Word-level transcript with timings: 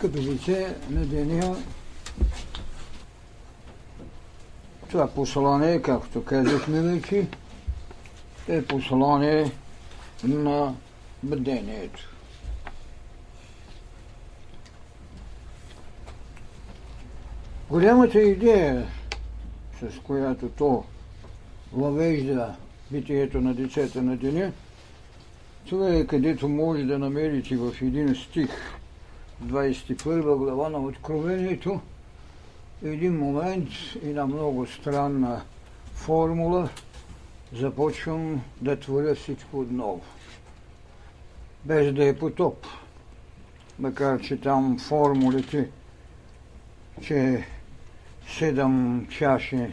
скъпи 0.00 0.18
лице 0.18 0.76
на 0.90 1.06
деня, 1.06 1.56
това 4.90 5.08
послание, 5.08 5.82
както 5.82 6.24
казахме 6.24 6.80
вече, 6.80 7.26
е 8.48 8.64
послание 8.64 9.52
на 10.24 10.74
бъдението. 11.22 12.00
Голямата 17.70 18.20
идея, 18.20 18.86
с 19.80 19.98
която 19.98 20.48
то 20.48 20.84
въвежда 21.72 22.54
битието 22.90 23.40
на 23.40 23.54
децата 23.54 24.02
на 24.02 24.16
деня, 24.16 24.52
това 25.68 25.94
е 25.94 26.06
където 26.06 26.48
може 26.48 26.84
да 26.84 26.98
намерите 26.98 27.56
в 27.56 27.74
един 27.82 28.14
стих, 28.14 28.79
21 29.44 30.36
глава 30.36 30.68
на 30.68 30.78
Откровението, 30.78 31.80
един 32.82 33.18
момент, 33.18 33.68
една 34.02 34.26
много 34.26 34.66
странна 34.66 35.42
формула, 35.94 36.68
започвам 37.52 38.42
да 38.60 38.80
творя 38.80 39.14
всичко 39.14 39.60
отново. 39.60 40.00
Без 41.64 41.92
да 41.94 42.08
е 42.08 42.18
потоп. 42.18 42.66
Макар, 43.78 44.20
че 44.20 44.40
там 44.40 44.78
формулите, 44.78 45.70
че 47.02 47.46
седем 48.28 49.06
чаши 49.10 49.72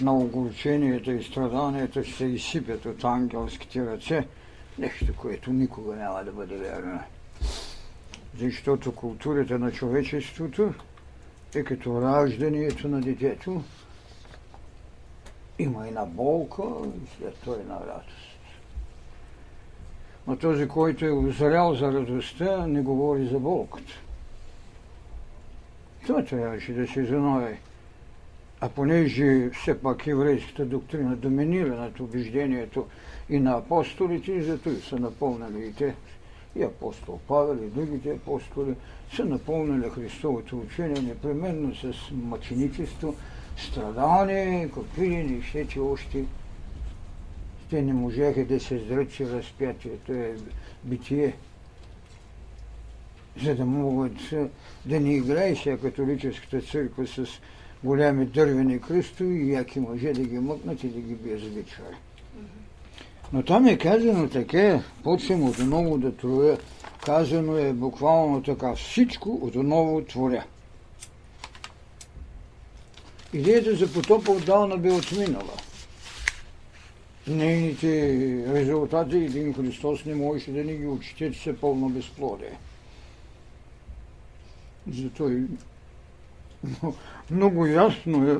на 0.00 0.14
огорченията 0.16 1.12
и 1.12 1.22
страданията 1.22 2.04
ще 2.04 2.16
се 2.16 2.24
изсипят 2.24 2.86
от 2.86 3.04
ангелските 3.04 3.86
ръце, 3.86 4.26
нещо, 4.78 5.16
което 5.16 5.52
никога 5.52 5.96
няма 5.96 6.24
да 6.24 6.32
бъде 6.32 6.56
вярно. 6.56 7.00
Защото 8.38 8.94
културата 8.94 9.58
на 9.58 9.72
човечеството 9.72 10.74
е 11.54 11.62
като 11.62 12.02
раждането 12.02 12.88
на 12.88 13.00
детето. 13.00 13.62
Има 15.58 15.88
една 15.88 16.04
болка 16.04 16.62
и 17.04 17.18
след 17.18 17.34
това 17.34 17.56
една 17.56 17.74
радост. 17.74 18.32
Но 20.26 20.36
този, 20.36 20.68
който 20.68 21.04
е 21.04 21.10
озрял 21.10 21.74
за 21.74 21.92
радостта, 21.92 22.66
не 22.66 22.82
говори 22.82 23.26
за 23.26 23.38
болката. 23.38 23.92
Това 26.06 26.24
трябваше 26.24 26.72
да 26.72 26.86
се 26.86 27.04
знае. 27.04 27.58
А 28.60 28.68
понеже 28.68 29.50
все 29.50 29.80
пак 29.80 30.06
еврейската 30.06 30.64
доктрина 30.64 31.16
доминира 31.16 31.76
над 31.76 32.00
убеждението 32.00 32.86
и 33.28 33.40
на 33.40 33.52
апостолите, 33.52 34.42
зато 34.42 34.70
и 34.70 34.80
са 34.80 34.96
напълнали 34.96 35.66
и 35.66 35.72
те, 35.72 35.94
и 36.56 36.62
апостол 36.62 37.18
Павел, 37.28 37.62
и 37.62 37.70
другите 37.70 38.10
апостоли, 38.10 38.74
са 39.16 39.24
напълнили 39.24 39.90
Христовото 39.90 40.58
учение 40.58 41.02
непременно 41.02 41.74
с 41.74 41.94
мъченичество, 42.12 43.14
страдание, 43.56 44.70
какви 44.74 45.08
ли 45.08 45.24
нещете 45.24 45.80
още. 45.80 46.24
Те 47.70 47.82
не 47.82 47.92
можеха 47.92 48.44
да 48.44 48.60
се 48.60 48.78
зръчи 48.78 49.26
разпятието 49.26 50.12
е 50.12 50.36
битие 50.84 51.32
за 53.42 53.54
да 53.54 53.64
могат 53.64 54.12
да 54.86 55.00
не 55.00 55.14
играе 55.14 55.56
сега 55.56 55.76
католическата 55.76 56.62
църква 56.62 57.06
с 57.06 57.26
голями 57.84 58.26
дървени 58.26 58.80
кръстови 58.80 59.34
и 59.34 59.52
яки 59.52 59.80
мъже 59.80 60.12
да 60.12 60.22
ги 60.22 60.38
мъкнат 60.38 60.84
и 60.84 60.88
да 60.88 61.00
ги 61.00 61.14
бият 61.14 61.40
с 61.40 61.44
Но 63.32 63.42
там 63.42 63.66
е 63.66 63.78
казано 63.78 64.28
така, 64.28 64.82
почвам 65.02 65.42
отново 65.42 65.98
да 65.98 66.16
троя. 66.16 66.58
Казано 67.04 67.56
е 67.56 67.72
буквално 67.72 68.42
така, 68.42 68.74
всичко 68.74 69.38
отново 69.42 70.04
творя. 70.04 70.44
Идеята 73.32 73.76
за 73.76 73.92
потопа 73.92 74.32
отдавна 74.32 74.76
бе 74.76 74.90
отминала. 74.90 75.52
Нейните 77.26 77.88
резултати 78.54 79.16
един 79.16 79.54
Христос 79.54 80.04
не 80.04 80.14
можеше 80.14 80.52
да 80.52 80.64
ни 80.64 80.76
ги 80.76 80.86
учите, 80.86 81.32
че 81.32 81.42
са 81.42 81.54
пълно 81.60 81.88
безплодие. 81.88 82.58
Зато 84.90 85.28
и 85.28 85.42
много 87.30 87.66
ясно 87.66 88.30
е, 88.30 88.38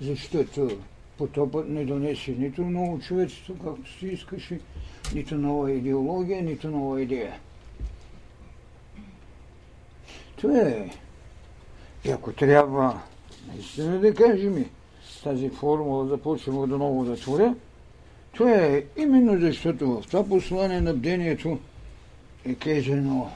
защото 0.00 0.78
потопът 1.18 1.68
не 1.68 1.84
донесе 1.84 2.30
нито 2.38 2.62
ново 2.62 3.00
човечество, 3.00 3.54
както 3.64 3.98
си 3.98 4.06
искаше, 4.06 4.60
нито 5.14 5.34
нова 5.34 5.72
идеология, 5.72 6.42
нито 6.42 6.70
нова 6.70 7.02
идея. 7.02 7.34
Това 10.36 10.58
е. 10.58 10.90
И 12.04 12.10
ако 12.10 12.32
трябва 12.32 13.00
наистина 13.48 13.98
да 13.98 14.14
кажем 14.14 14.64
тази 15.24 15.48
формула 15.48 16.04
да 16.04 16.78
ново 16.78 17.04
да 17.04 17.16
творя, 17.16 17.54
това 18.32 18.50
е 18.50 18.84
именно 18.96 19.40
защото 19.40 20.00
в 20.00 20.06
това 20.06 20.28
послание 20.28 20.80
на 20.80 20.94
бдението 20.94 21.58
е 22.44 22.54
казано 22.54 23.30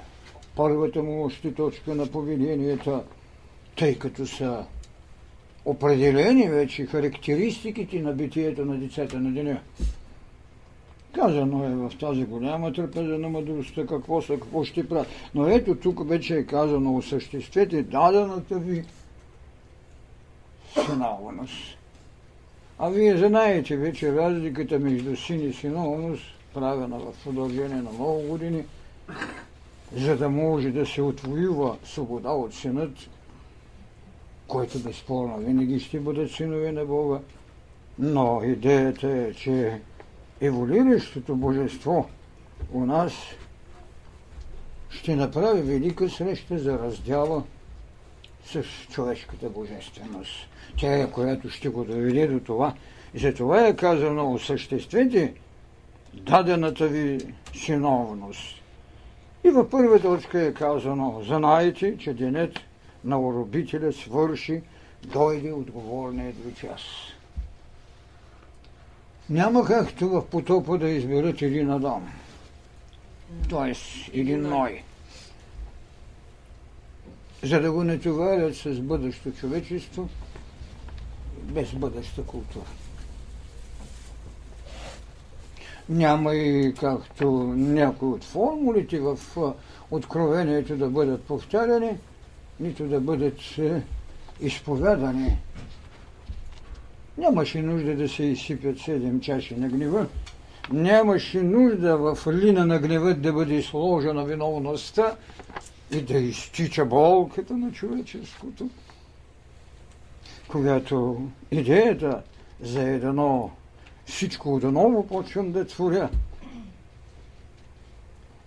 първата 0.57 1.03
му 1.03 1.25
още 1.25 1.55
точка 1.55 1.95
на 1.95 2.07
поведенията, 2.07 3.05
тъй 3.77 3.99
като 3.99 4.27
са 4.27 4.65
определени 5.65 6.49
вече 6.49 6.87
характеристиките 6.87 8.03
на 8.03 8.13
битието 8.13 8.65
на 8.65 8.77
децата 8.77 9.21
на 9.21 9.31
деня. 9.31 9.61
Казано 11.15 11.65
е 11.65 11.69
в 11.69 11.93
тази 12.01 12.25
голяма 12.25 12.73
трапеза 12.73 13.19
на 13.19 13.29
мъдростта 13.29 13.87
какво 13.87 14.23
са, 14.23 14.35
какво 14.35 14.65
ще 14.65 14.89
правят. 14.89 15.09
Но 15.35 15.49
ето 15.49 15.75
тук 15.75 16.09
вече 16.09 16.37
е 16.37 16.47
казано 16.47 16.97
осъществете 16.97 17.83
дадената 17.83 18.59
ви 18.59 18.85
синовност. 20.87 21.79
А 22.79 22.89
вие 22.89 23.17
знаете 23.17 23.77
вече 23.77 24.13
разликата 24.13 24.79
между 24.79 25.17
син 25.17 25.49
и 25.49 25.53
синовност, 25.53 26.25
правена 26.55 26.99
в 26.99 27.25
продължение 27.25 27.83
на 27.83 27.91
много 27.93 28.21
години, 28.29 28.65
за 29.97 30.17
да 30.17 30.29
може 30.29 30.71
да 30.71 30.87
се 30.87 31.03
отвоюва 31.03 31.77
свобода 31.85 32.31
от 32.31 32.55
синът, 32.55 32.91
който 34.49 34.79
безспорно 34.79 35.39
винаги 35.39 35.81
ще 35.81 36.01
бъдат 36.01 36.31
синове 36.31 36.73
на 36.73 36.85
Бога. 36.85 37.19
Но 37.99 38.43
идеята 38.45 39.09
е, 39.09 39.35
че 39.35 39.81
еволюиращото 40.41 41.37
божество 41.37 42.09
у 42.73 42.87
нас 42.87 43.13
ще 44.91 45.17
направи 45.17 45.63
велика 45.63 46.11
среща 46.11 46.59
за 46.59 46.79
раздяла 46.79 47.43
с 48.45 48.63
човешката 48.91 49.51
божественост. 49.51 50.49
Тя 50.77 50.95
е, 50.95 51.11
която 51.11 51.51
ще 51.51 51.69
го 51.69 51.85
доведе 51.85 52.27
до 52.27 52.41
това. 52.41 52.75
И 53.15 53.19
за 53.19 53.35
това 53.35 53.67
е 53.67 53.77
казано, 53.77 54.33
осъществете 54.33 55.35
дадената 56.15 56.89
ви 56.89 57.19
синовност. 57.55 58.63
И 59.45 59.51
във 59.51 59.71
първа 59.71 60.01
точка 60.01 60.43
е 60.43 60.55
казано, 60.55 61.23
знаете, 61.27 61.99
че 61.99 62.15
денят 62.15 62.61
на 63.05 63.21
уробителя 63.21 63.93
свърши, 63.93 64.63
дойде 65.03 65.53
отговорният 65.53 66.37
ви 66.45 66.55
час. 66.55 66.81
Няма 69.31 69.65
както 69.65 70.09
в 70.09 70.27
потопа 70.27 70.79
да 70.79 70.89
изберат 70.89 71.43
един 71.43 71.71
Адам, 71.71 72.13
т.е. 73.51 73.75
един 74.21 74.43
Ной, 74.43 74.83
за 77.43 77.61
да 77.61 77.73
го 77.73 77.85
не 77.85 77.99
товарят 77.99 78.57
с 78.57 78.81
бъдещо 78.81 79.33
човечество, 79.33 80.09
без 81.43 81.73
бъдеща 81.73 82.23
култура. 82.23 82.65
Няма 85.89 86.35
и 86.35 86.75
както 86.75 87.31
някои 87.57 88.09
от 88.09 88.25
формулите 88.25 89.01
в 89.01 89.19
откровението 89.91 90.77
да 90.77 90.89
бъдат 90.89 91.23
повтаряни, 91.23 91.97
нито 92.63 92.85
да 92.85 93.01
бъдат 93.01 93.59
е, 93.59 93.83
изповядани. 94.41 95.39
Нямаше 97.19 97.63
нужда 97.63 97.97
да 97.97 98.09
се 98.09 98.25
изсипят 98.25 98.79
седем 98.79 99.21
чаши 99.21 99.57
на 99.57 99.69
гнева. 99.69 100.07
Нямаше 100.73 101.43
нужда 101.43 101.97
в 101.97 102.19
лина 102.27 102.67
на 102.67 102.79
гнева 102.79 103.15
да 103.15 103.33
бъде 103.33 103.63
сложена 103.63 104.25
виновността 104.25 105.17
и 105.91 106.01
да 106.01 106.19
изтича 106.19 106.85
болката 106.85 107.57
на 107.57 107.73
човеческото. 107.73 108.71
Когато 110.49 111.27
идеята 111.51 112.23
за 112.61 112.83
едно 112.83 113.51
всичко 114.07 114.55
отново 114.55 115.07
почвам 115.07 115.53
да 115.53 115.67
творя. 115.67 116.11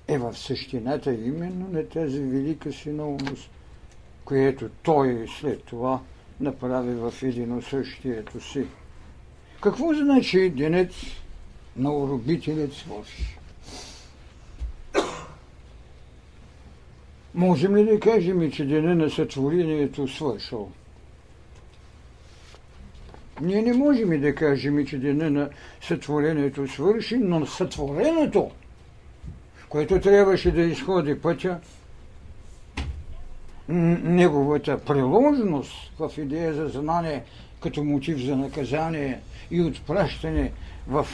Е 0.07 0.18
в 0.18 0.38
същината 0.38 1.13
именно 1.13 1.68
на 1.71 1.89
тази 1.89 2.19
велика 2.19 2.73
синовност, 2.73 3.50
което 4.25 4.69
той 4.83 5.27
след 5.39 5.63
това 5.63 6.00
направи 6.39 6.95
в 6.95 7.13
единосъщието 7.24 8.42
си. 8.51 8.66
Какво 9.62 9.94
значи 9.94 10.50
денец 10.50 10.92
на 11.77 11.98
уробителят 11.98 12.74
свърши? 12.74 13.38
Можем 17.36 17.75
ли 17.75 17.86
да 17.86 18.00
кажем, 18.00 18.51
че 18.51 18.66
деня 18.66 18.95
на 18.95 19.10
сътворението 19.10 20.07
свършил? 20.07 20.71
Ние 23.42 23.62
не 23.62 23.74
можем 23.74 24.21
да 24.21 24.36
кажем, 24.36 24.86
че 24.86 24.98
деня 24.98 25.30
на 25.30 25.50
сътворението 25.81 26.68
свърши, 26.68 27.18
но 27.18 27.45
сътвореното, 27.45 28.51
което 29.69 30.00
трябваше 30.00 30.51
да 30.51 30.62
изходи 30.62 31.21
пътя, 31.21 31.60
неговата 33.69 34.77
приложност 34.77 35.91
в 36.00 36.12
идея 36.17 36.53
за 36.53 36.67
знание 36.67 37.23
като 37.59 37.83
мотив 37.83 38.17
за 38.17 38.35
наказание 38.35 39.19
и 39.51 39.62
отпращане 39.62 40.51
в 40.88 41.07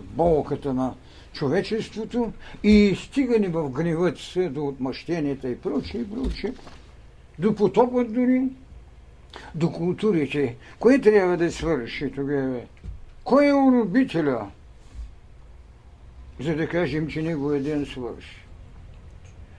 болката 0.00 0.74
на 0.74 0.94
човечеството 1.32 2.32
и 2.62 2.96
стигане 3.04 3.48
в 3.48 3.70
гневът 3.70 4.18
до 4.36 4.66
отмъщенията 4.66 5.48
и 5.48 5.58
прочее, 5.58 6.00
и 6.00 6.10
прочее, 6.10 6.52
до 7.38 7.54
потопът 7.54 8.12
дори, 8.12 8.42
до 9.54 9.72
културите. 9.72 10.56
Кое 10.78 11.00
трябва 11.00 11.36
да 11.36 11.52
свърши 11.52 12.12
тогава? 12.14 12.60
Кой 13.24 13.46
е 13.46 13.54
уробителя? 13.54 14.50
За 16.40 16.56
да 16.56 16.68
кажем, 16.68 17.08
че 17.08 17.22
неговия 17.22 17.62
ден 17.62 17.86
свърши. 17.86 18.47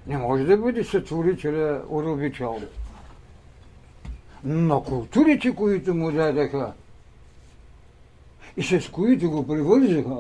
Не 0.09 0.17
може 0.17 0.43
да 0.43 0.57
бъде 0.57 0.83
сътворителя 0.83 1.81
уробител. 1.89 2.61
Но 4.43 4.83
културите, 4.83 5.55
които 5.55 5.93
му 5.95 6.11
дадаха 6.11 6.73
и 8.57 8.63
с 8.63 8.91
които 8.91 9.31
го 9.31 9.47
привързаха, 9.47 10.17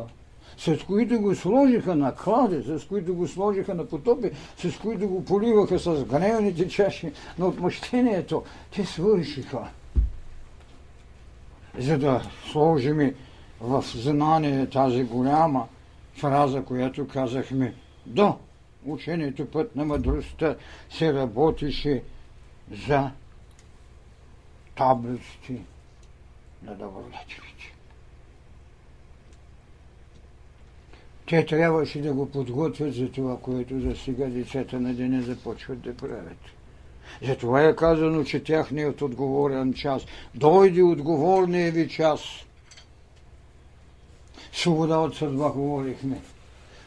с 0.57 0.77
които 0.87 1.21
го 1.21 1.35
сложиха 1.35 1.95
на 1.95 2.15
кладе, 2.15 2.79
с 2.79 2.85
които 2.87 3.15
го 3.15 3.27
сложиха 3.27 3.73
на 3.73 3.85
потопи, 3.85 4.31
с 4.57 4.77
които 4.77 5.07
го 5.07 5.25
поливаха 5.25 5.79
с 5.79 6.05
гневните 6.05 6.67
чаши 6.67 7.11
на 7.39 7.47
отмъщението, 7.47 8.43
те 8.75 8.85
свършиха. 8.85 9.69
За 11.77 11.97
да 11.97 12.21
сложим 12.51 13.15
в 13.61 13.83
знание 13.95 14.65
тази 14.65 15.03
голяма 15.03 15.67
фраза, 16.15 16.61
която 16.61 17.07
казахме 17.07 17.73
до 18.05 18.35
учението 18.85 19.45
път 19.45 19.75
на 19.75 19.85
мъдростта 19.85 20.55
се 20.89 21.13
работише 21.13 22.03
за 22.87 23.11
таблиците 24.75 25.61
на 26.63 26.75
добродетелите. 26.75 27.73
Те 31.27 31.45
трябваше 31.45 32.01
да 32.01 32.13
го 32.13 32.31
подготвят 32.31 32.93
за 32.93 33.11
това, 33.11 33.37
което 33.37 33.79
за 33.79 33.95
сега 33.95 34.25
децата 34.25 34.79
на 34.79 34.93
деня 34.93 35.21
започват 35.21 35.81
да 35.81 35.97
правят. 35.97 36.37
Затова 37.21 37.63
е 37.63 37.75
казано, 37.75 38.23
че 38.23 38.43
тяхният 38.43 39.01
отговорен 39.01 39.73
час. 39.73 40.05
Дойде 40.35 40.83
отговорния 40.83 41.71
ви 41.71 41.89
час. 41.89 42.21
Свобода 44.53 44.97
от 44.97 45.15
съдба 45.15 45.49
говорихме. 45.49 46.21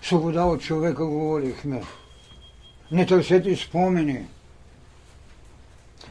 Свобода 0.02 0.44
от 0.44 0.60
човека 0.60 1.06
говорихме. 1.06 1.82
Не 2.90 3.06
търсете 3.06 3.56
спомени. 3.56 4.26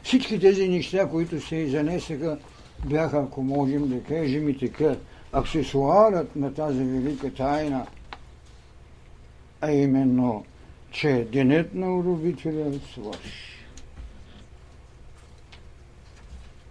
Всички 0.02 0.40
тези 0.40 0.68
неща, 0.68 1.08
които 1.08 1.40
се 1.40 1.56
изанесаха, 1.56 2.38
бяха, 2.84 3.18
ако 3.18 3.42
можем 3.42 3.88
да 3.88 4.02
кажем 4.02 4.48
и 4.48 4.58
така, 4.58 4.96
аксесуарът 5.32 6.36
на 6.36 6.54
тази 6.54 6.84
велика 6.84 7.34
тайна, 7.34 7.86
а 9.60 9.72
именно, 9.72 10.44
че 10.90 11.28
денят 11.32 11.74
на 11.74 11.96
уробителя 11.96 12.72
свърши. 12.92 13.66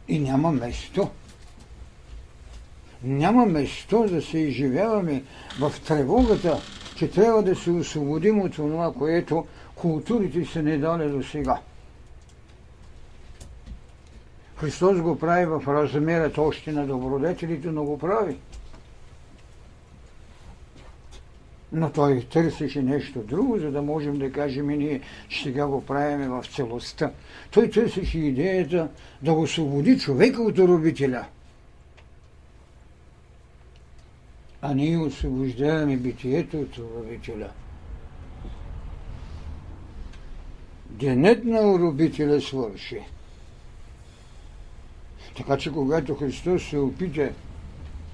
И 0.07 0.19
няма 0.19 0.51
место. 0.51 1.09
Няма 3.03 3.45
место 3.45 4.07
да 4.09 4.21
се 4.21 4.37
изживяваме 4.37 5.23
в 5.59 5.73
тревогата, 5.87 6.61
че 7.01 7.11
трябва 7.11 7.43
да 7.43 7.55
се 7.55 7.71
освободим 7.71 8.41
от 8.41 8.55
това, 8.55 8.93
което 8.93 9.45
културите 9.75 10.45
са 10.45 10.63
не 10.63 10.77
дали 10.77 11.09
до 11.09 11.23
сега. 11.23 11.59
Христос 14.55 15.01
го 15.01 15.19
прави 15.19 15.45
в 15.45 15.63
размерът 15.67 16.37
още 16.37 16.71
на 16.71 16.87
добродетелите, 16.87 17.67
но 17.67 17.83
го 17.83 17.97
прави. 17.97 18.37
Но 21.71 21.91
той 21.91 22.21
търсеше 22.21 22.81
нещо 22.81 23.19
друго, 23.19 23.57
за 23.59 23.71
да 23.71 23.81
можем 23.81 24.19
да 24.19 24.31
кажем 24.31 24.69
и 24.69 24.77
ние, 24.77 25.01
че 25.29 25.43
сега 25.43 25.67
го 25.67 25.85
правиме 25.85 26.29
в 26.29 26.45
целостта. 26.55 27.11
Той 27.51 27.69
търсеше 27.69 28.19
идеята 28.19 28.87
да 29.21 29.33
освободи 29.33 29.99
човека 29.99 30.41
от 30.41 30.59
робителя. 30.59 31.25
А 34.61 34.73
ние 34.73 34.97
освобождаваме 34.97 35.97
битието 35.97 36.59
от 36.59 36.77
робителя. 36.77 37.49
Денят 40.89 41.43
на 41.45 41.71
уробителя 41.71 42.41
свърши. 42.41 43.01
Така 45.37 45.57
че 45.57 45.71
когато 45.71 46.15
Христос 46.15 46.63
се 46.63 46.77
опита 46.77 47.29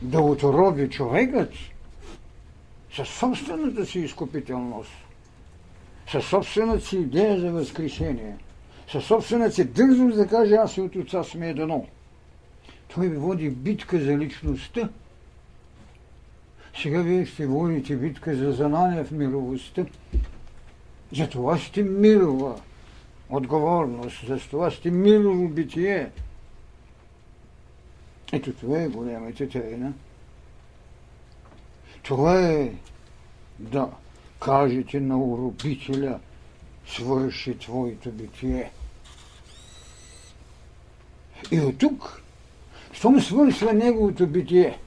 да 0.02 0.22
отроби 0.22 0.90
човекът 0.90 1.54
със 2.96 3.10
собствената 3.10 3.86
си 3.86 4.00
изкупителност, 4.00 4.92
със 6.12 6.26
собствената 6.26 6.86
си 6.86 6.98
идея 6.98 7.40
за 7.40 7.52
възкресение, 7.52 8.36
със 8.92 9.06
собствената 9.06 9.52
си 9.52 9.66
дързост 9.66 10.16
да 10.16 10.28
каже 10.28 10.56
аз 10.56 10.78
и 10.78 10.82
от 10.82 10.96
отца 10.96 11.24
сме 11.24 11.50
едно. 11.50 11.86
Той 12.96 13.10
води 13.10 13.50
битка 13.50 14.00
за 14.00 14.18
личността. 14.18 14.90
Сега 16.82 17.02
вие 17.02 17.26
ще 17.26 17.48
водите 17.48 17.96
битка 17.96 18.36
за 18.36 18.52
знание 18.52 19.04
в 19.04 19.12
мировостта. 19.12 19.86
За 21.16 21.30
това 21.30 21.58
сте 21.58 21.84
мирова 21.84 22.62
отговорност, 23.30 24.28
за 24.28 24.40
това 24.40 24.72
сте 24.72 24.92
мирово 24.92 25.48
битие. 25.48 26.12
Ето 28.32 28.54
това 28.54 28.82
е 28.82 28.88
голямата 28.88 29.50
тайна. 29.50 29.94
Това 32.04 32.42
е 32.42 32.74
да 33.60 33.90
кажете 34.40 35.00
на 35.00 35.18
уробителя, 35.18 36.20
свърши 36.88 37.58
твоето 37.58 38.12
битие. 38.12 38.72
И 41.52 41.60
от 41.60 41.78
тук, 41.78 42.22
щом 42.92 43.22
свършва 43.22 43.74
неговото 43.74 44.28
битие, 44.28 44.80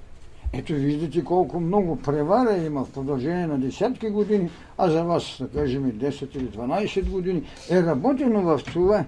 ето 0.53 0.73
виждате 0.73 1.25
колко 1.25 1.61
много 1.61 1.97
превара 1.97 2.57
има 2.57 2.85
в 2.85 2.93
продължение 2.93 3.47
на 3.47 3.59
десятки 3.59 4.11
години, 4.11 4.51
а 4.79 4.91
за 4.91 5.05
вас, 5.05 5.37
да 5.41 5.49
кажем, 5.49 5.93
10 5.93 6.37
или 6.37 6.49
12 6.49 7.11
години, 7.11 7.43
е 7.71 7.83
работено 7.83 8.43
в 8.43 8.61
това. 8.73 9.05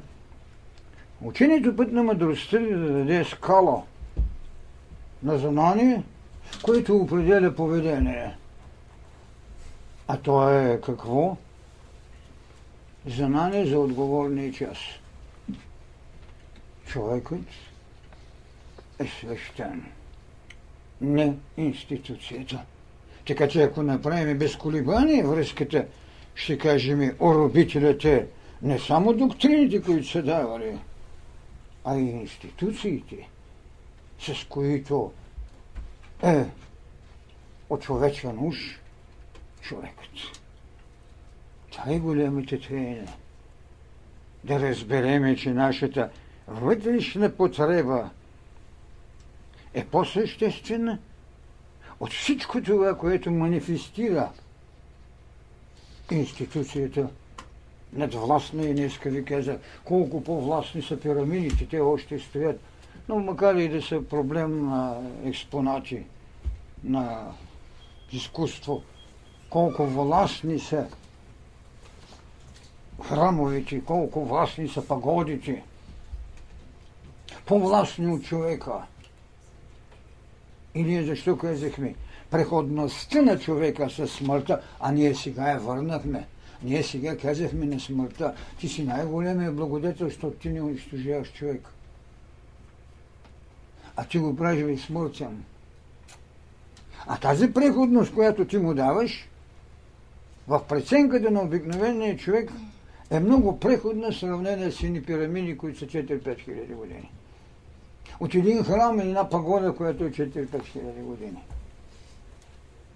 Учението 1.22 1.76
път 1.76 1.92
на 1.92 2.02
мъдростта 2.02 2.58
да 2.58 2.92
даде 2.92 3.24
скала– 3.24 3.82
на 5.22 5.38
знание, 5.38 6.02
което 6.62 6.96
определя 6.96 7.54
поведение. 7.54 8.36
А 10.08 10.16
то 10.16 10.50
е 10.50 10.80
какво? 10.84 11.36
Знание 13.06 13.66
за 13.66 13.78
отговорния 13.78 14.52
час. 14.52 14.78
Човекът 16.86 17.40
е 18.98 19.06
свещен, 19.06 19.84
не 21.02 21.34
институцията. 21.56 22.62
Така 23.26 23.48
че 23.48 23.62
ако 23.62 23.82
направим 23.82 24.38
без 24.38 24.56
колебание 24.56 25.24
връзката, 25.24 25.86
ще 26.34 26.58
кажем, 26.58 27.16
оробителят 27.20 28.04
е 28.04 28.26
не 28.62 28.78
само 28.78 29.12
доктрините, 29.12 29.82
които 29.82 30.08
са 30.08 30.22
давали, 30.22 30.78
а 31.84 31.96
и 31.96 32.10
институциите– 32.10 33.28
с 34.22 34.44
които 34.48 35.12
е 36.22 36.44
очовечен 37.70 38.38
уж 38.46 38.80
човекът. 39.60 40.10
Това 41.70 41.92
е 41.92 41.98
големите 41.98 42.60
тайна. 42.60 43.12
Да 44.44 44.60
разбереме, 44.60 45.36
че 45.36 45.50
нашата 45.50 46.10
вътрешна 46.46 47.36
потреба 47.36 48.10
е 49.74 49.84
по-съществена 49.84 50.98
от 52.00 52.12
всичко 52.12 52.62
това, 52.62 52.98
което 52.98 53.30
манифестира 53.30 54.30
институцията 56.10 57.08
надвластна 57.92 58.62
и 58.62 58.74
днеска 58.74 59.10
ви 59.10 59.24
каза 59.24 59.58
колко 59.84 60.24
по-властни 60.24 60.82
са 60.82 61.00
пирамидите, 61.00 61.66
те 61.66 61.80
още 61.80 62.18
стоят 62.18 62.60
но 63.08 63.18
макар 63.18 63.54
и 63.54 63.68
да 63.68 63.82
са 63.82 64.04
проблем 64.08 64.66
на 64.66 64.96
експонати 65.24 66.02
на 66.84 67.32
изкуство, 68.12 68.82
колко 69.50 69.86
властни 69.86 70.58
са 70.58 70.86
храмовите, 73.02 73.84
колко 73.84 74.24
властни 74.24 74.68
са 74.68 74.86
пагодите, 74.86 75.62
по-властни 77.46 78.06
от 78.06 78.24
човека. 78.24 78.72
И 80.74 80.82
ние 80.82 81.04
защо 81.04 81.38
казахме? 81.38 81.94
Преходността 82.30 83.22
на 83.22 83.38
човека 83.38 83.90
със 83.90 84.12
смъртта, 84.12 84.60
а 84.80 84.92
ние 84.92 85.14
сега 85.14 85.50
я 85.50 85.58
върнахме. 85.58 86.26
Ние 86.62 86.82
сега 86.82 87.16
казахме 87.16 87.66
на 87.66 87.80
смъртта, 87.80 88.34
ти 88.58 88.68
си 88.68 88.84
най-големия 88.84 89.52
благодетел, 89.52 90.06
защото 90.06 90.36
ти 90.36 90.48
не 90.48 90.62
унищожаваш 90.62 91.32
човек. 91.32 91.68
А 93.96 94.04
ти 94.04 94.18
го 94.18 94.36
правиш 94.36 94.80
смъртен. 94.80 95.44
А 97.06 97.18
тази 97.18 97.52
преходност, 97.52 98.14
която 98.14 98.44
ти 98.44 98.58
му 98.58 98.74
даваш, 98.74 99.28
в 100.48 100.64
преценката 100.68 101.30
на 101.30 101.42
обикновения 101.42 102.16
човек 102.16 102.50
е 103.10 103.20
много 103.20 103.60
преходна, 103.60 104.12
сравнена 104.12 104.72
с 104.72 104.82
едни 104.82 105.02
пирамиди, 105.02 105.56
които 105.56 105.78
са 105.78 105.86
4-5 105.86 106.38
хиляди 106.38 106.74
години. 106.74 107.10
От 108.22 108.34
един 108.34 108.64
храм 108.64 109.00
и 109.00 109.02
една 109.02 109.28
пагода, 109.28 109.74
която 109.74 110.04
е 110.04 110.10
4-5 110.10 110.64
хиляди 110.64 111.00
години. 111.00 111.42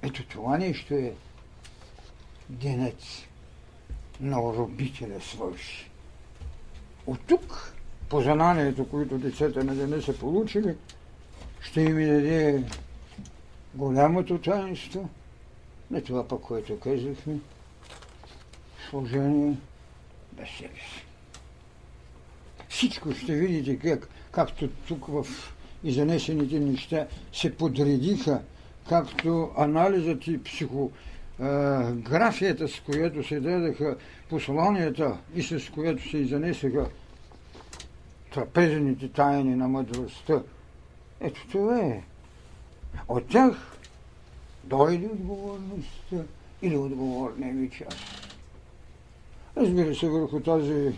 Ето 0.03 0.27
това 0.27 0.59
нещо 0.59 0.95
е 0.95 1.13
денец 2.49 3.25
на 4.21 4.43
оробителя 4.43 5.21
свърши. 5.21 5.91
От 7.07 7.21
тук, 7.27 7.75
по 8.09 8.21
знанието, 8.21 8.89
които 8.89 9.19
децата 9.19 9.65
на 9.65 9.75
деня 9.75 10.03
са 10.03 10.19
получили, 10.19 10.77
ще 11.61 11.81
им 11.81 11.97
даде 11.97 12.65
голямото 13.75 14.39
таинство, 14.39 15.09
на 15.91 16.05
това 16.05 16.29
пък, 16.29 16.41
което 16.41 16.81
казахме, 16.81 17.39
служение 18.91 19.57
без 20.33 20.49
себе 20.49 20.75
си. 20.75 21.05
Всичко 22.69 23.13
ще 23.13 23.35
видите 23.35 23.79
как, 23.79 24.09
както 24.37 24.69
тук 24.69 25.07
в 25.07 25.27
изнесените 25.85 26.61
неща 26.61 27.07
се 27.33 27.57
подредиха, 27.57 28.43
както 28.89 29.51
анализът 29.57 30.27
и 30.27 30.43
психографията, 30.43 32.69
с 32.69 32.81
която 32.81 33.25
се 33.25 33.41
дадаха 33.41 33.97
посланията 34.29 35.19
и 35.35 35.43
с 35.43 35.71
която 35.75 36.11
се 36.11 36.19
изнесеха 36.19 36.87
трапезените 38.35 39.09
тайни 39.09 39.57
на 39.57 39.69
мъдростта. 39.69 40.43
Ето 41.21 41.47
това 41.51 41.81
е. 41.81 42.03
От 43.09 43.29
тях 43.29 43.77
дойде 44.65 45.07
отговорността 45.07 46.17
или 46.63 46.77
отговорния 46.77 47.55
ми 47.55 47.71
час. 47.71 47.97
Разбира 49.57 49.95
се, 49.95 50.09
върху 50.09 50.41
тази 50.41 50.93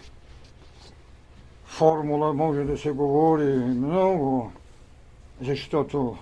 формула 1.69 2.33
може 2.33 2.65
да 2.65 2.79
се 2.79 2.91
говори 2.91 3.55
много, 3.55 4.53
защото 5.41 6.17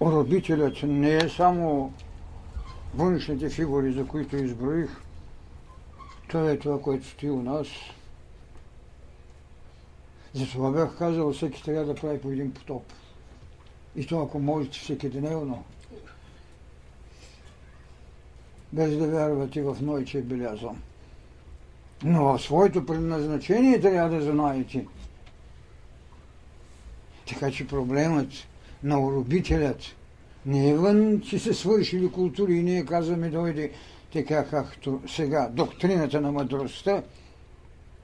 уробителят 0.00 0.82
не 0.82 1.16
е 1.16 1.28
само 1.28 1.92
външните 2.94 3.50
фигури, 3.50 3.92
за 3.92 4.06
които 4.06 4.36
изброих. 4.36 4.90
Това 6.28 6.50
е 6.50 6.58
това, 6.58 6.80
което 6.80 7.06
стои 7.06 7.30
у 7.30 7.42
нас. 7.42 7.66
Затова 10.32 10.70
бях 10.70 10.98
казал, 10.98 11.32
всеки 11.32 11.62
трябва 11.62 11.84
да 11.84 12.00
прави 12.00 12.20
по 12.20 12.30
един 12.30 12.54
потоп. 12.54 12.82
И 13.96 14.06
то, 14.06 14.22
ако 14.22 14.38
можете, 14.38 14.78
всеки 14.78 15.08
дневно. 15.08 15.64
Без 18.72 18.96
да 18.96 19.08
вярвате 19.08 19.62
в 19.62 19.76
ной, 19.80 20.04
че 20.04 20.18
е 20.18 20.22
белязан. 20.22 20.82
Но 22.04 22.38
своето 22.38 22.86
предназначение 22.86 23.80
трябва 23.80 24.16
да 24.16 24.32
знаете. 24.32 24.86
Така 27.28 27.50
че 27.50 27.66
проблемът 27.66 28.28
на 28.82 29.00
уробителят 29.00 29.82
не 30.46 30.70
е 30.70 30.76
вън, 30.76 31.20
че 31.20 31.38
са 31.38 31.54
свършили 31.54 32.10
култури 32.10 32.54
и 32.54 32.62
ние 32.62 32.84
казваме 32.84 33.28
дойде 33.28 33.70
така 34.12 34.44
както 34.44 35.00
сега, 35.08 35.48
доктрината 35.52 36.20
на 36.20 36.32
мъдростта. 36.32 37.02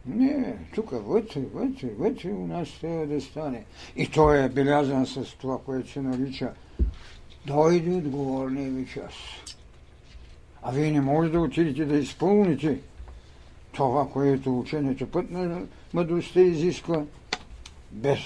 Не, 0.06 0.56
тук 0.74 0.90
вътре, 0.90 1.40
вътре, 1.54 1.88
вътре 1.98 2.28
у 2.28 2.46
нас 2.46 2.68
трябва 2.80 3.06
да 3.06 3.20
стане. 3.20 3.64
И 3.96 4.08
той 4.10 4.44
е 4.44 4.48
белязан 4.48 5.06
с 5.06 5.24
това, 5.40 5.58
което 5.58 5.90
се 5.90 6.00
нарича 6.00 6.52
дойде 7.46 7.90
отговорния 7.90 8.70
ви 8.70 8.86
час. 8.86 9.12
А 10.62 10.72
вие 10.72 10.90
не 10.90 11.00
можете 11.00 11.36
да 11.36 11.42
отидете 11.42 11.84
да 11.84 11.96
изпълните 11.96 12.78
това, 13.74 14.08
което 14.08 14.58
учението 14.58 15.10
път 15.10 15.30
на 15.30 15.62
мъдростта 15.92 16.40
изисква, 16.40 17.04
без 17.90 18.18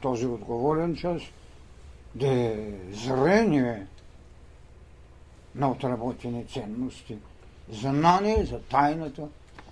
този 0.00 0.26
отговорен 0.26 0.96
час, 0.96 1.22
да 2.14 2.32
е 2.32 2.70
зрение 2.92 3.86
на 5.54 5.70
отработени 5.70 6.46
ценности, 6.46 7.16
знание 7.70 8.44
за 8.44 8.60
тайната, 8.60 9.28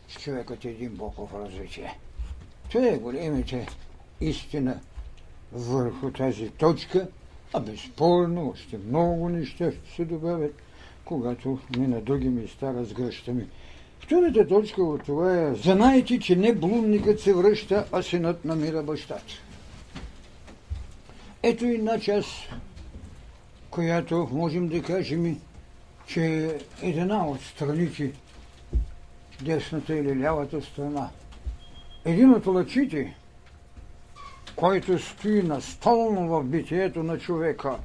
с 0.09 0.21
човекът 0.21 0.65
е 0.65 0.69
един 0.69 0.95
Богов 0.95 1.35
развитие. 1.35 1.99
Това 2.71 2.87
е 2.87 2.99
големите 2.99 3.67
истина 4.21 4.81
върху 5.53 6.11
тази 6.11 6.51
точка, 6.51 7.09
а 7.53 7.61
безспорно 7.61 8.51
още 8.51 8.79
много 8.79 9.29
неща 9.29 9.73
ще 9.73 9.95
се 9.95 10.05
добавят, 10.05 10.55
когато 11.05 11.59
ми 11.77 11.87
на 11.87 12.01
други 12.01 12.29
места 12.29 12.75
разгръщаме 12.75 13.49
Втората 14.03 14.49
точка 14.49 14.83
от 14.83 15.05
това 15.05 15.39
е, 15.39 15.55
знаете, 15.55 16.19
че 16.19 16.37
не 16.37 16.55
блудникът 16.55 17.21
се 17.21 17.35
връща, 17.35 17.87
а 17.93 18.03
синът 18.03 18.45
намира 18.45 18.83
бащата. 18.83 19.33
Ето 21.43 21.65
една 21.65 22.01
част, 22.01 22.29
която 23.71 24.29
можем 24.33 24.69
да 24.69 24.83
кажем, 24.83 25.41
че 26.07 26.47
е 26.83 26.89
една 26.89 27.27
от 27.27 27.41
страните, 27.41 28.13
десната 29.43 29.97
или 29.97 30.21
лявата 30.21 30.63
страна. 30.63 31.09
Един 32.05 32.31
от 32.31 32.47
лъчите, 32.47 33.17
който 34.57 34.99
стои 34.99 35.43
настолно 35.43 36.29
в 36.29 36.45
битието 36.45 37.03
на 37.03 37.19
човека, 37.19 37.79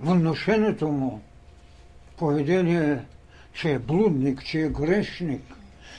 вношението 0.00 0.88
му, 0.88 1.22
поведение, 2.16 3.04
че 3.52 3.72
е 3.72 3.78
блудник, 3.78 4.44
че 4.44 4.60
е 4.60 4.68
грешник, 4.68 5.42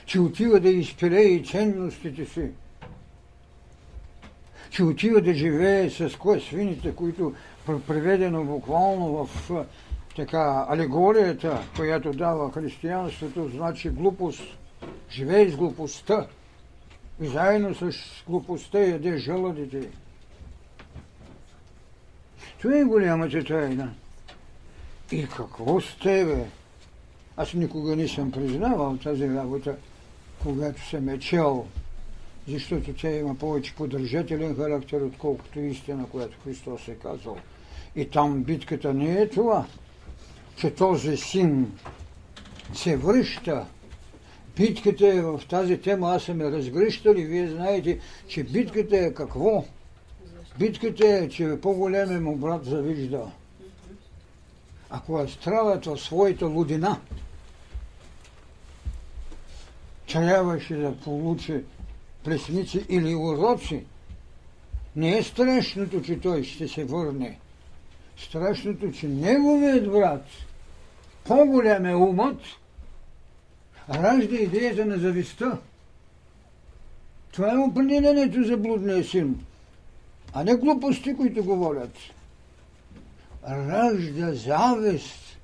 че 0.06 0.20
отива 0.20 0.60
да 0.60 0.70
изпилее 0.70 1.44
ценностите 1.44 2.26
си, 2.26 2.50
че 4.70 4.84
отива 4.84 5.22
да 5.22 5.34
живее 5.34 5.90
с 5.90 6.10
свините, 6.40 6.96
които 6.96 7.34
преведено 7.88 8.44
буквално 8.44 9.26
в 9.26 9.52
така 10.16 10.66
алегорията, 10.70 11.62
която 11.76 12.12
дава 12.12 12.52
християнството, 12.52 13.50
значи 13.50 13.90
глупост. 13.90 14.44
Живее 15.12 15.50
с 15.50 15.56
глупостта 15.56 16.28
и 17.22 17.28
заедно 17.28 17.76
с 17.76 17.92
глупостта 18.28 18.80
яде 18.80 19.18
жълъдите. 19.18 19.90
Това 22.62 22.78
е 22.78 22.84
голямата 22.84 23.44
тайна. 23.44 23.94
И 25.12 25.28
какво 25.28 25.82
с 25.82 25.98
тебе? 26.04 26.46
Аз 27.38 27.54
никога 27.54 27.96
не 27.96 28.08
съм 28.08 28.32
признавал 28.32 28.98
тази 28.98 29.30
работа, 29.30 29.76
когато 30.44 30.90
съм 30.90 31.10
е 31.10 31.20
чел, 31.20 31.66
защото 32.48 32.94
тя 32.94 33.12
има 33.12 33.36
повече 33.36 33.76
поддържателен 33.76 34.56
характер, 34.56 35.02
отколкото 35.02 35.60
истина, 35.60 36.06
която 36.12 36.38
Христос 36.44 36.88
е 36.88 36.96
казал. 36.96 37.38
И 37.96 38.10
там 38.10 38.44
битката 38.44 38.94
не 38.94 39.22
е 39.22 39.30
това, 39.30 39.66
че 40.56 40.72
този 40.72 41.18
син 41.18 41.72
се 42.74 42.98
връща. 42.98 43.66
Битката 44.56 45.08
е 45.08 45.22
в 45.22 45.42
тази 45.50 45.78
тема, 45.78 46.16
аз 46.16 46.24
съм 46.24 46.42
я 46.42 46.52
разгръщал 46.52 47.14
и 47.14 47.26
вие 47.26 47.48
знаете, 47.48 48.00
че 48.28 48.44
битката 48.44 48.98
е 48.98 49.14
какво? 49.14 49.66
Битката 50.60 51.08
е, 51.08 51.30
че 51.30 51.58
по-големия 51.62 52.22
му 52.22 52.36
брат 52.36 52.66
завижда 52.66 53.32
ако 54.89 55.22
е 55.22 55.27
страдат 55.27 55.86
в 55.86 55.98
своята 55.98 56.46
лудина, 56.46 57.00
трябваше 60.08 60.75
да 60.75 60.98
получи 60.98 61.63
плесници 62.24 62.86
или 62.89 63.15
уроци, 63.15 63.84
не 64.96 65.17
е 65.17 65.24
страшното, 65.24 66.01
че 66.01 66.20
той 66.20 66.44
ще 66.44 66.67
се 66.67 66.86
върне. 66.86 67.39
Страшното, 68.17 68.91
че 68.91 69.08
неговият 69.08 69.91
брат, 69.91 70.25
по-голям 71.24 71.86
е 71.86 71.96
умът, 71.96 72.39
ражда 73.89 74.36
идеята 74.36 74.86
на 74.86 74.98
завистта. 74.98 75.58
Това 77.32 77.53
е 77.53 77.58
определението 77.58 78.44
за 78.44 78.58
блудния 78.58 79.03
син, 79.03 79.46
а 80.34 80.44
не 80.44 80.56
глупости, 80.56 81.15
които 81.15 81.44
говорят 81.44 81.94
ражда 83.48 84.34
завист. 84.34 85.38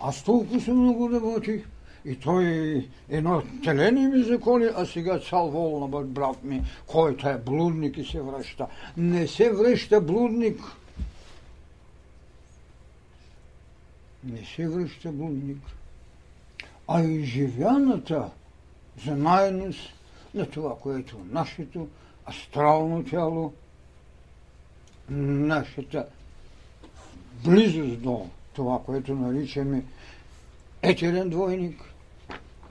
Аз 0.00 0.22
толкова 0.22 0.60
съм 0.60 0.82
много 0.82 1.12
работих 1.12 1.66
И 2.04 2.16
той 2.16 2.88
едно 3.08 3.42
телени 3.64 4.06
ми 4.06 4.22
заколи, 4.22 4.70
а 4.76 4.86
сега 4.86 5.18
цял 5.18 5.50
волна 5.50 6.02
брат 6.02 6.44
ми, 6.44 6.64
който 6.86 7.28
е 7.28 7.38
блудник 7.38 7.96
и 7.96 8.04
се 8.04 8.20
връща. 8.20 8.66
Не 8.96 9.26
се 9.26 9.52
връща 9.52 10.00
блудник. 10.00 10.60
Не 14.24 14.44
се 14.44 14.68
връща 14.68 15.12
блудник. 15.12 15.58
А 16.88 17.02
и 17.02 17.24
живяната 17.24 18.30
за 19.04 19.16
найност 19.16 19.92
на 20.34 20.46
това, 20.46 20.76
което 20.76 21.16
нашето 21.30 21.88
астрално 22.28 23.04
тяло, 23.04 23.52
нашата 25.10 26.06
близост 27.44 28.00
до 28.00 28.26
това, 28.52 28.78
което 28.86 29.14
наричаме 29.14 29.84
етерен 30.82 31.30
двойник, 31.30 31.82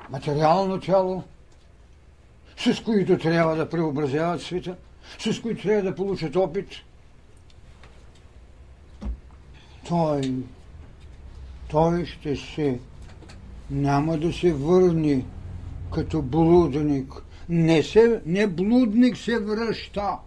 материално 0.10 0.80
тяло, 0.80 1.24
с 2.58 2.84
които 2.84 3.18
трябва 3.18 3.56
да 3.56 3.70
преобразяват 3.70 4.42
света, 4.42 4.76
с 5.20 5.42
които 5.42 5.62
трябва 5.62 5.82
да 5.82 5.96
получат 5.96 6.36
опит. 6.36 6.70
Той, 9.88 10.34
той 11.68 12.06
ще 12.06 12.36
се, 12.36 12.80
няма 13.70 14.18
да 14.18 14.34
се 14.34 14.54
върне 14.54 15.26
като 15.94 16.22
блудник. 16.22 17.14
Не, 17.50 17.84
се, 17.84 18.22
не 18.26 18.48
блудник 18.48 19.18
се 19.18 19.40
връща. 19.40 20.18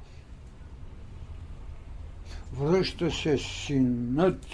Връща 2.52 3.11
се 3.11 3.38
синът, 3.38 4.47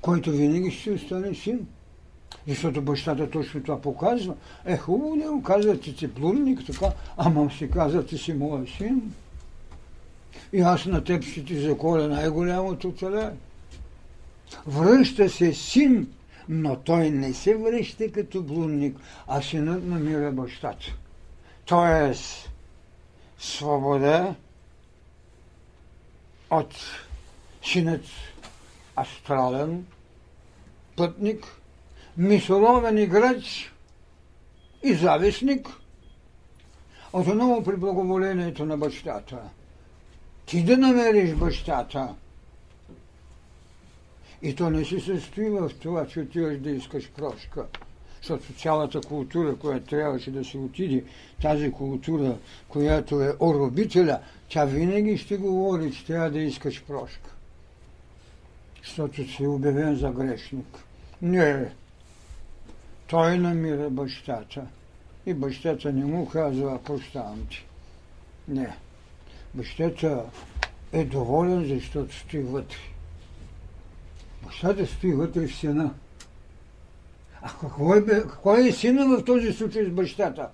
който 0.00 0.30
винаги 0.30 0.70
ще 0.70 0.90
остане 0.90 1.34
син. 1.34 1.66
Защото 2.48 2.82
бащата 2.82 3.30
точно 3.30 3.62
това 3.62 3.80
показва. 3.80 4.34
Е, 4.64 4.76
хубаво 4.76 5.16
го 5.16 5.42
казва, 5.42 5.80
че 5.80 5.92
си 5.92 6.06
блудник, 6.06 6.66
така, 6.66 6.92
ама 7.16 7.50
си 7.50 7.70
казва, 7.70 8.06
ти 8.06 8.18
си 8.18 8.32
моя 8.32 8.66
син. 8.66 9.12
И 10.52 10.60
аз 10.60 10.86
на 10.86 11.04
теб 11.04 11.24
ще 11.24 11.44
ти 11.44 11.60
заколя 11.60 12.08
най-голямото 12.08 12.92
теле. 12.92 13.30
Връща 14.66 15.28
се 15.28 15.54
син, 15.54 16.12
но 16.48 16.76
той 16.76 17.10
не 17.10 17.34
се 17.34 17.56
връща 17.56 18.12
като 18.12 18.42
блудник, 18.42 18.96
а 19.26 19.42
синът 19.42 19.86
намира 19.86 20.32
бащата. 20.32 20.86
Тоест, 21.66 22.50
свобода 23.38 24.34
от 26.50 26.74
синът 27.62 28.04
астрален 28.98 29.86
пътник, 30.96 31.46
мисоловен 32.16 32.98
играч 32.98 33.72
и 34.82 34.94
завистник, 34.94 35.68
отново 37.12 37.64
при 37.64 37.76
благоволението 37.76 38.64
на 38.64 38.76
бащата. 38.76 39.38
Ти 40.46 40.64
да 40.64 40.76
намериш 40.76 41.34
бащата. 41.34 42.14
И 44.42 44.54
то 44.54 44.70
не 44.70 44.84
се 44.84 45.00
състои 45.00 45.50
в 45.50 45.70
това, 45.82 46.06
че 46.06 46.20
отиваш 46.20 46.58
да 46.58 46.70
искаш 46.70 47.10
прошка. 47.10 47.66
Защото 48.22 48.52
цялата 48.52 49.00
култура, 49.00 49.56
която 49.56 49.86
трябваше 49.86 50.30
да 50.30 50.44
се 50.44 50.58
отиде, 50.58 51.04
тази 51.42 51.72
култура, 51.72 52.36
която 52.68 53.22
е 53.22 53.34
оробителя, 53.40 54.20
тя 54.48 54.64
винаги 54.64 55.18
ще 55.18 55.36
говори, 55.36 55.92
че 55.92 56.06
трябва 56.06 56.30
да 56.30 56.38
искаш 56.38 56.84
прошка 56.84 57.30
защото 58.84 59.28
си 59.28 59.46
обявен 59.46 59.96
за 59.96 60.10
грешник. 60.10 60.84
Не. 61.22 61.72
Той 63.06 63.38
намира 63.38 63.90
бащата. 63.90 64.66
И 65.26 65.34
бащата 65.34 65.92
не 65.92 66.04
му 66.04 66.28
казва, 66.28 66.82
прощавам 66.82 67.46
ти. 67.50 67.66
Не. 68.48 68.76
Бащата 69.54 70.24
е 70.92 71.04
доволен, 71.04 71.64
защото 71.68 72.14
стои 72.14 72.42
вътре. 72.42 72.76
Бащата 74.42 74.86
стои 74.86 75.12
вътре 75.12 75.46
в 75.46 75.54
сина. 75.54 75.94
А 77.42 77.50
какво 77.60 77.94
е, 77.94 78.06
какво 78.06 78.54
е 78.54 78.72
сина 78.72 79.06
в 79.06 79.24
този 79.24 79.52
случай 79.52 79.84
с 79.84 79.90
бащата? 79.90 80.48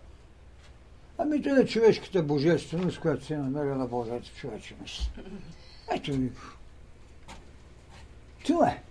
Ами 1.18 1.42
това 1.42 1.58
е 1.58 1.66
човешката 1.66 2.22
божественост, 2.22 3.00
която 3.00 3.24
се 3.24 3.34
е 3.34 3.38
намерила 3.38 3.86
Божията 3.86 4.28
човечност. 4.28 5.10
Ето 5.94 6.12
ви. 6.12 6.30
Това 8.46 8.68
е. 8.68 8.82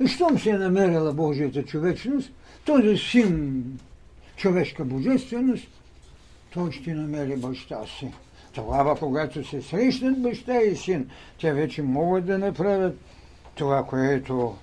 И 0.00 0.08
щом 0.08 0.38
се 0.38 0.50
е 0.50 0.58
намерила 0.58 1.12
Божията 1.12 1.62
човечност, 1.62 2.32
този 2.64 2.96
син 2.96 3.64
човешка 4.36 4.84
божественост, 4.84 5.68
той 6.52 6.72
ще 6.72 6.94
намери 6.94 7.36
баща 7.36 7.86
си. 7.86 8.12
Тогава, 8.52 8.98
когато 8.98 9.44
се 9.44 9.62
срещнат 9.62 10.22
баща 10.22 10.62
и 10.62 10.76
син, 10.76 11.10
те 11.40 11.52
вече 11.52 11.82
могат 11.82 12.26
да 12.26 12.38
направят 12.38 12.98
това, 13.54 13.86
което 13.86 14.56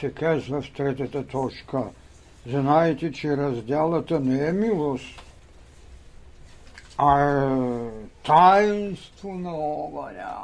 се 0.00 0.12
казва 0.12 0.62
в 0.62 0.72
третата 0.72 1.26
точка. 1.26 1.84
Знаете, 2.46 3.12
че 3.12 3.36
разделата 3.36 4.20
не 4.20 4.48
е 4.48 4.52
милост, 4.52 5.22
а 6.98 7.20
е 7.20 7.90
таинство 8.24 9.34
на 9.34 9.52
огъня. 9.52 10.36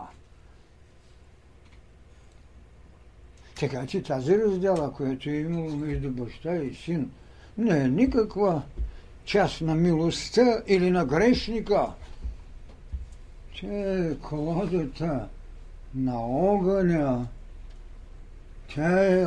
Така 3.61 3.87
че 3.87 4.03
тази 4.03 4.39
раздела, 4.39 4.93
която 4.93 5.31
е 5.31 5.33
имало 5.33 5.77
между 5.77 6.11
баща 6.11 6.57
и 6.57 6.75
син, 6.75 7.11
не 7.59 7.79
е 7.79 7.89
никаква 7.89 8.63
част 9.25 9.61
на 9.61 9.75
милостта 9.75 10.63
или 10.67 10.91
на 10.91 11.05
грешника. 11.05 11.87
Тя 13.61 13.69
е 13.69 14.15
колодата 14.15 15.29
на 15.95 16.21
огъня. 16.21 17.27
Тя 18.75 19.21
е 19.21 19.27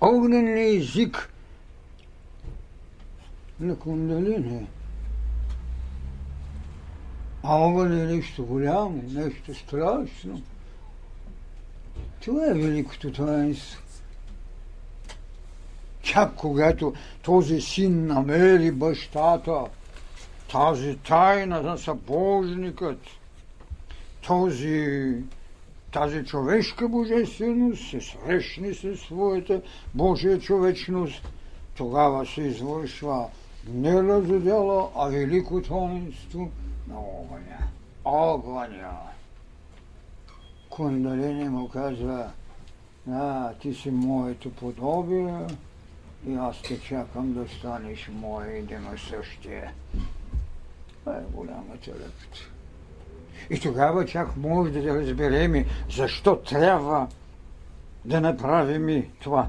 огнен 0.00 0.58
език 0.58 1.32
на 3.60 3.78
кундалини. 3.78 4.66
А 7.42 7.56
огън 7.56 8.00
е 8.00 8.04
нещо 8.04 8.44
голямо, 8.44 9.02
нещо 9.08 9.54
страшно. 9.54 10.42
Това 12.20 12.46
е 12.46 12.54
великото 12.54 13.12
таинство. 13.12 13.80
Чак 16.02 16.34
когато 16.34 16.94
този 17.22 17.60
син 17.60 18.06
намери 18.06 18.70
бащата, 18.70 19.64
тази 20.52 20.96
тайна 20.96 21.62
на 21.62 21.78
събожникът, 21.78 23.00
този, 24.26 25.14
тази 25.94 26.24
човешка 26.24 26.88
божественост 26.88 27.90
се 27.90 28.00
срещне 28.00 28.74
със 28.74 29.00
своята 29.00 29.62
Божия 29.94 30.40
човечност, 30.40 31.28
тогава 31.76 32.26
се 32.26 32.42
извършва 32.42 33.28
не 33.68 34.02
разодела, 34.02 34.90
а 34.96 35.08
велико 35.08 35.62
таинство 35.62 36.50
на 36.88 36.98
огъня. 36.98 37.58
Огъня. 38.04 38.98
Кундалини 40.70 41.48
му 41.48 41.68
казва, 41.68 42.30
а, 43.10 43.52
ти 43.52 43.74
си 43.74 43.90
моето 43.90 44.50
подобие 44.50 45.46
и 46.28 46.34
аз 46.34 46.62
те 46.62 46.80
чакам 46.80 47.32
да 47.32 47.48
станеш 47.48 48.10
мое 48.12 48.48
един 48.48 48.86
същия. 49.10 49.72
Това 51.04 51.16
е 51.16 51.22
голямата 51.32 51.90
лепта. 51.90 52.53
И 53.50 53.60
тогава 53.60 54.06
чак 54.06 54.36
може 54.36 54.70
да 54.70 54.94
разберем 55.00 55.64
защо 55.90 56.36
трябва 56.36 57.08
да 58.04 58.20
направим 58.20 59.12
това 59.22 59.48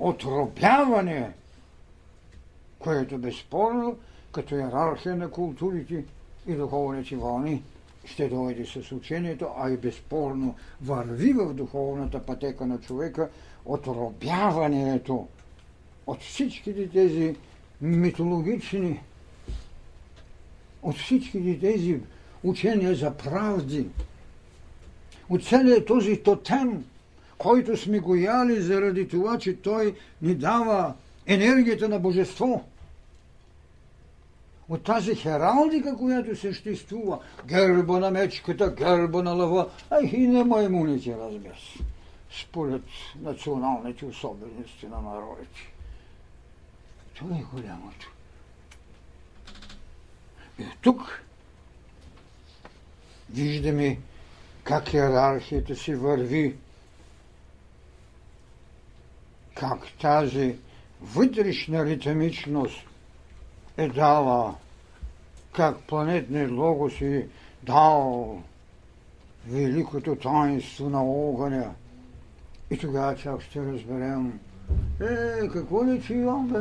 отробяване, 0.00 1.30
което 2.78 3.18
безспорно 3.18 3.96
като 4.32 4.54
иерархия 4.54 5.16
на 5.16 5.30
културите 5.30 6.04
и 6.46 6.54
духовните 6.54 7.16
вълни 7.16 7.62
ще 8.04 8.28
дойде 8.28 8.66
с 8.66 8.92
учението, 8.92 9.48
а 9.58 9.70
и 9.70 9.76
безспорно 9.76 10.54
върви 10.82 11.32
в 11.32 11.54
духовната 11.54 12.22
пътека 12.22 12.66
на 12.66 12.80
човека 12.80 13.28
отробяването 13.64 15.26
от 16.06 16.20
всичките 16.20 16.88
тези 16.88 17.36
митологични, 17.80 19.00
от 20.82 20.96
всичките 20.96 21.60
тези 21.60 22.00
учения 22.44 22.94
за 22.94 23.10
правди, 23.10 23.86
от 25.28 25.44
целият 25.44 25.86
този 25.86 26.16
тотем, 26.16 26.84
който 27.38 27.76
сме 27.76 27.98
го 27.98 28.14
яли 28.14 28.60
заради 28.60 29.08
това, 29.08 29.38
че 29.38 29.56
той 29.56 29.94
ни 30.22 30.34
дава 30.34 30.94
енергията 31.26 31.88
на 31.88 31.98
божество– 31.98 32.64
от 34.68 34.82
тази 34.82 35.14
хералдика, 35.14 35.96
която 35.96 36.36
съществува, 36.36 37.18
герба 37.46 37.98
на 37.98 38.10
мечката, 38.10 38.70
герба 38.70 39.22
на 39.22 39.32
лъва, 39.32 39.70
а 39.90 40.00
и 40.02 40.26
на 40.26 40.44
маймуните, 40.44 41.16
разбира 41.16 41.54
се. 41.54 41.84
според 42.40 42.82
националните 43.20 44.06
особености 44.06 44.86
на 44.86 45.00
народите. 45.00 45.72
Това 47.14 47.36
е 47.36 47.42
голямото. 47.52 48.12
И 50.58 50.64
тук 50.82 51.23
виждаме 53.30 53.98
как 54.64 54.92
иерархията 54.92 55.76
си 55.76 55.94
върви, 55.94 56.54
как 59.54 59.78
тази 60.00 60.56
вътрешна 61.02 61.84
ритмичност 61.84 62.76
е 63.76 63.88
дала, 63.88 64.54
как 65.52 65.78
планетният 65.78 66.50
лого 66.50 66.90
си 66.90 67.26
дал 67.62 68.42
великото 69.46 70.16
таинство 70.16 70.90
на 70.90 71.04
огъня. 71.04 71.74
И 72.70 72.78
тогава 72.78 73.16
чак 73.16 73.42
ще 73.42 73.72
разберем, 73.72 74.40
е, 75.00 75.48
какво 75.48 75.86
ли 75.86 76.02
че 76.02 76.14
имам, 76.14 76.48
бе? 76.48 76.60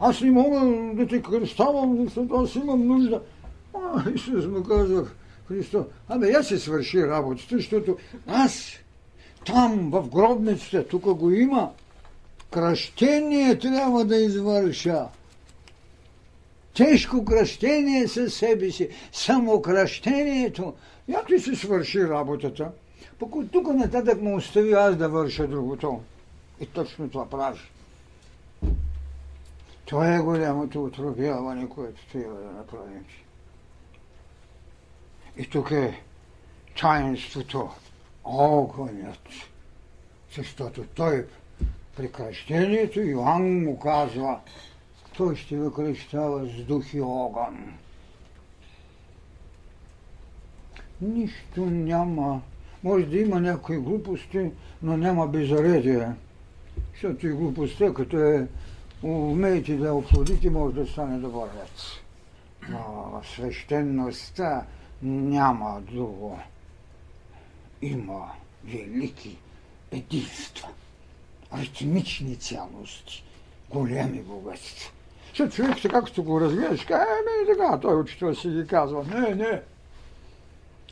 Аз 0.00 0.20
не 0.20 0.30
мога 0.30 0.60
да 0.94 1.08
те 1.08 1.22
кръставам, 1.22 2.04
защото 2.04 2.34
аз 2.34 2.54
имам 2.54 2.86
нужда. 2.86 3.22
А, 3.84 4.10
Исус 4.10 4.46
му 4.46 4.64
казах, 4.64 5.14
Христо, 5.48 5.86
абе, 6.08 6.30
я 6.30 6.44
се 6.44 6.58
свърши 6.58 7.06
работата, 7.06 7.56
защото 7.56 7.96
аз 8.26 8.72
там, 9.46 9.90
в 9.90 10.08
гробницата, 10.08 10.88
тук 10.88 11.02
го 11.02 11.30
има, 11.30 11.70
кръщение 12.50 13.58
трябва 13.58 14.04
да 14.04 14.16
извърша. 14.16 15.06
Тежко 16.74 17.24
кръщение 17.24 18.08
със 18.08 18.34
себе 18.34 18.70
си, 18.70 18.88
само 19.12 19.62
кръщението, 19.62 20.74
я 21.08 21.24
ти 21.24 21.38
се 21.38 21.54
свърши 21.54 22.08
работата. 22.08 22.70
Пък 23.18 23.36
от 23.36 23.52
тук 23.52 23.66
нататък 23.74 24.22
му 24.22 24.36
остави 24.36 24.72
аз 24.72 24.96
да 24.96 25.08
върша 25.08 25.46
другото. 25.46 26.00
И 26.60 26.66
точно 26.66 27.08
това 27.08 27.28
прави. 27.28 27.60
Това 29.84 30.14
е 30.14 30.20
голямото 30.20 30.84
отробяване, 30.84 31.68
което 31.68 32.06
трябва 32.12 32.40
да 32.40 32.50
направим. 32.50 33.04
И 35.36 35.50
тук 35.50 35.70
е 35.70 36.02
таинството, 36.80 37.70
огънят, 38.24 39.28
защото 40.36 40.84
той 40.94 41.26
при 41.96 42.12
кръщението 42.12 43.00
Йоанн 43.00 43.64
му 43.64 43.78
казва, 43.78 44.40
той 45.16 45.36
ще 45.36 45.56
ви 45.56 45.68
кръщава 45.76 46.46
с 46.46 46.64
дух 46.64 46.94
и 46.94 47.00
огън. 47.00 47.74
Нищо 51.00 51.66
няма. 51.66 52.42
Може 52.82 53.06
да 53.06 53.18
има 53.18 53.40
някои 53.40 53.78
глупости, 53.78 54.50
но 54.82 54.96
няма 54.96 55.26
безредие. 55.26 56.12
Защото 56.92 57.26
и 57.26 57.32
глупостта, 57.32 57.94
като 57.94 58.18
е 58.18 58.48
умеете 59.02 59.76
да 59.76 59.94
оплодите, 59.94 60.50
може 60.50 60.74
да 60.74 60.86
стане 60.86 61.18
добър 61.18 61.48
Но 62.68 63.22
свещеността 63.24 64.66
няма 65.02 65.80
друго. 65.80 66.38
Има 67.82 68.32
велики 68.64 69.38
единства, 69.92 70.68
ритмични 71.58 72.36
цялости, 72.36 73.24
големи 73.70 74.22
богатства. 74.22 74.92
Защото 75.28 75.56
човек 75.56 75.76
така, 75.82 76.02
като 76.02 76.22
го 76.22 76.40
разгледаш, 76.40 76.84
каже, 76.84 77.06
ами 77.10 77.56
така, 77.56 77.80
той 77.80 78.00
учител 78.00 78.34
си 78.34 78.48
ги 78.48 78.66
казва. 78.66 79.04
Не, 79.04 79.34
не. 79.34 79.62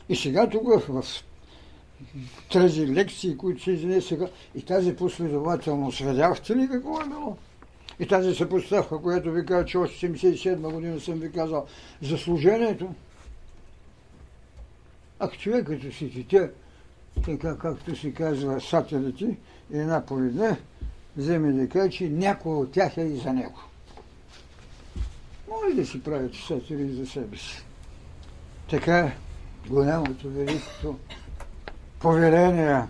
И 0.09 0.15
сега 0.15 0.49
тук 0.49 0.67
в 0.87 1.03
тези 2.51 2.87
лекции, 2.87 3.37
които 3.37 3.63
се 3.63 3.71
изнесеха, 3.71 4.29
и 4.55 4.61
тази 4.61 4.95
последователност, 4.95 5.99
видяхте 5.99 6.55
ли 6.55 6.69
какво 6.71 7.01
е 7.01 7.07
било? 7.07 7.37
И 7.99 8.07
тази 8.07 8.35
съпоставка, 8.35 9.01
която 9.01 9.31
ви 9.31 9.45
казва, 9.45 9.65
че 9.65 9.77
още 9.77 10.07
77 10.07 10.71
година 10.73 10.99
съм 10.99 11.19
ви 11.19 11.31
казал 11.31 11.65
за 12.01 12.17
служението. 12.17 12.89
Ако 15.25 15.37
човек 15.37 15.67
си 15.93 16.25
чете, 16.29 16.51
така 17.25 17.57
както 17.57 17.95
се 17.95 18.13
казва 18.13 18.61
сателите, 18.61 19.37
една 19.73 20.05
по 20.05 20.15
вземе 21.17 21.51
да 21.51 21.69
каже, 21.69 21.89
че 21.89 22.09
някой 22.09 22.55
от 22.55 22.71
тях 22.71 22.97
е 22.97 23.01
и 23.01 23.17
за 23.17 23.33
него. 23.33 23.59
Може 25.49 25.75
да 25.75 25.85
си 25.85 26.03
прави 26.03 26.33
сатири 26.47 26.93
за 26.93 27.07
себе 27.07 27.37
си. 27.37 27.65
Така 28.69 29.11
голямото, 29.69 30.29
великото 30.29 30.99
повеление 31.99 32.83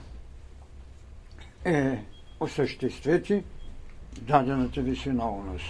е 1.65 2.03
осъществете 2.39 3.43
дадената 4.21 4.81
ви 4.81 4.95
синовност. 4.95 5.65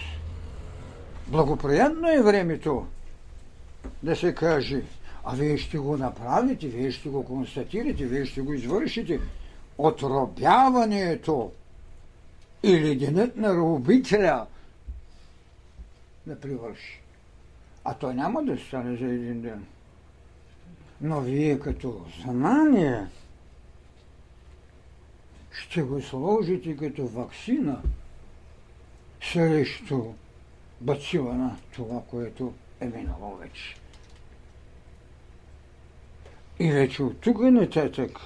Благоприятно 1.26 2.08
е 2.08 2.22
времето 2.22 2.86
да 4.02 4.16
се 4.16 4.34
каже, 4.34 4.82
а 5.28 5.34
вие 5.34 5.58
ще 5.58 5.78
го 5.78 5.96
направите, 5.96 6.68
вие 6.68 6.90
ще 6.90 7.08
го 7.08 7.24
констатирате, 7.24 8.06
вие 8.06 8.24
ще 8.24 8.40
го 8.40 8.52
извършите. 8.52 9.20
Отробяването 9.78 11.52
или 12.62 12.96
денят 12.96 13.36
на 13.36 13.54
робителя 13.54 14.46
да 16.26 16.40
привърши. 16.40 17.00
А 17.84 17.94
той 17.94 18.14
няма 18.14 18.44
да 18.44 18.58
стане 18.58 18.96
за 18.96 19.04
един 19.04 19.40
ден. 19.40 19.66
Но 21.00 21.20
вие 21.20 21.58
като 21.58 22.04
знание 22.22 23.06
ще 25.50 25.82
го 25.82 26.02
сложите 26.02 26.76
като 26.76 27.06
вакцина 27.06 27.82
срещу 29.32 30.04
бацила 30.80 31.34
на 31.34 31.56
това, 31.74 32.02
което 32.10 32.54
е 32.80 32.86
минало 32.86 33.36
вече. 33.36 33.76
И 36.58 36.72
вече 36.72 37.02
от 37.02 37.20
тук 37.20 37.40
нататък, 37.40 38.18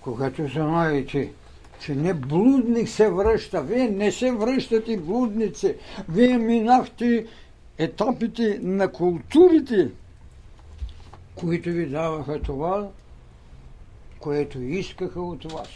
когато 0.00 0.46
знаете, 0.46 1.32
че 1.80 1.94
не 1.94 2.14
блудник 2.14 2.88
се 2.88 3.10
връща, 3.10 3.62
вие 3.62 3.88
не 3.88 4.12
се 4.12 4.32
връщате 4.32 4.96
блудници, 4.96 5.74
вие 6.08 6.38
минахте 6.38 7.26
етапите 7.78 8.58
на 8.62 8.92
културите, 8.92 9.90
които 11.34 11.70
ви 11.70 11.86
даваха 11.86 12.42
това, 12.42 12.88
което 14.18 14.62
искаха 14.62 15.20
от 15.20 15.52
вас. 15.52 15.68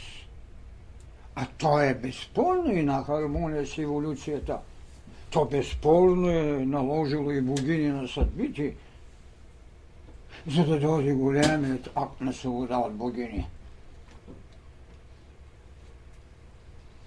А 1.35 1.47
то 1.59 1.81
е 1.81 1.95
безспорно 1.95 2.73
и 2.73 2.83
на 2.83 3.05
хармония 3.05 3.67
с 3.67 3.79
еволюцията. 3.79 4.59
То 5.31 5.45
безспорно 5.45 6.31
е 6.31 6.43
наложило 6.67 7.31
и 7.31 7.41
богини 7.41 7.89
на 7.89 8.09
съдбите, 8.09 8.75
за 10.47 10.65
да 10.65 10.81
дойде 10.81 11.13
големият 11.13 11.91
акт 11.95 12.21
на 12.21 12.33
свобода 12.33 12.79
от 12.79 12.95
богини. 12.95 13.47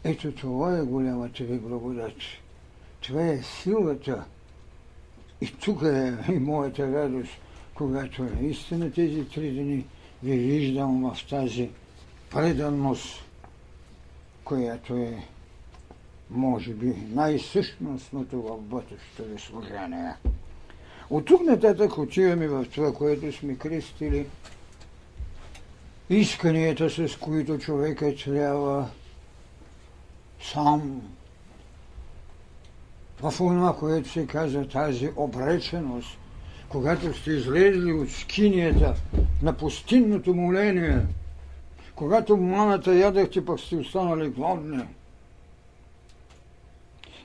Ето 0.03 0.31
това 0.31 0.77
е 0.77 0.81
голямата 0.81 1.43
ви 1.43 1.59
благодат. 1.59 2.13
Това 3.01 3.27
е 3.27 3.41
силата. 3.41 4.25
И 5.41 5.51
тук 5.51 5.81
е 5.81 6.17
и 6.31 6.39
моята 6.39 6.91
радост, 6.93 7.31
когато 7.73 8.23
наистина 8.23 8.91
тези 8.91 9.25
три 9.25 9.51
дни 9.51 9.85
ви 10.23 10.37
виждам 10.37 11.11
в 11.11 11.27
тази 11.29 11.69
преданност, 12.31 13.23
която 14.43 14.95
е, 14.95 15.23
може 16.29 16.73
би, 16.73 16.93
най-същностното 17.09 18.41
в 18.41 18.61
бъдещето 18.61 19.23
ви 19.23 19.39
служение. 19.39 20.13
От 21.09 21.25
тук 21.25 21.41
нататък 21.41 21.97
отиваме 21.97 22.47
в 22.47 22.65
това, 22.73 22.93
което 22.93 23.31
сме 23.31 23.55
крестили, 23.55 24.27
исканията, 26.09 26.89
с 26.89 27.17
които 27.19 27.57
човека 27.57 28.15
трябва 28.15 28.89
сам. 30.53 31.01
В 33.21 33.33
това, 33.37 33.75
което 33.79 34.09
се 34.09 34.27
казва 34.27 34.67
тази 34.67 35.09
обреченост, 35.15 36.17
когато 36.69 37.17
сте 37.17 37.31
излезли 37.31 37.93
от 37.93 38.09
скинията 38.09 38.95
на 39.43 39.53
пустинното 39.53 40.33
моление, 40.33 40.99
когато 41.95 42.37
маната 42.37 42.95
ядахте, 42.95 43.45
пък 43.45 43.59
сте 43.59 43.75
останали 43.75 44.29
гладни, 44.29 44.83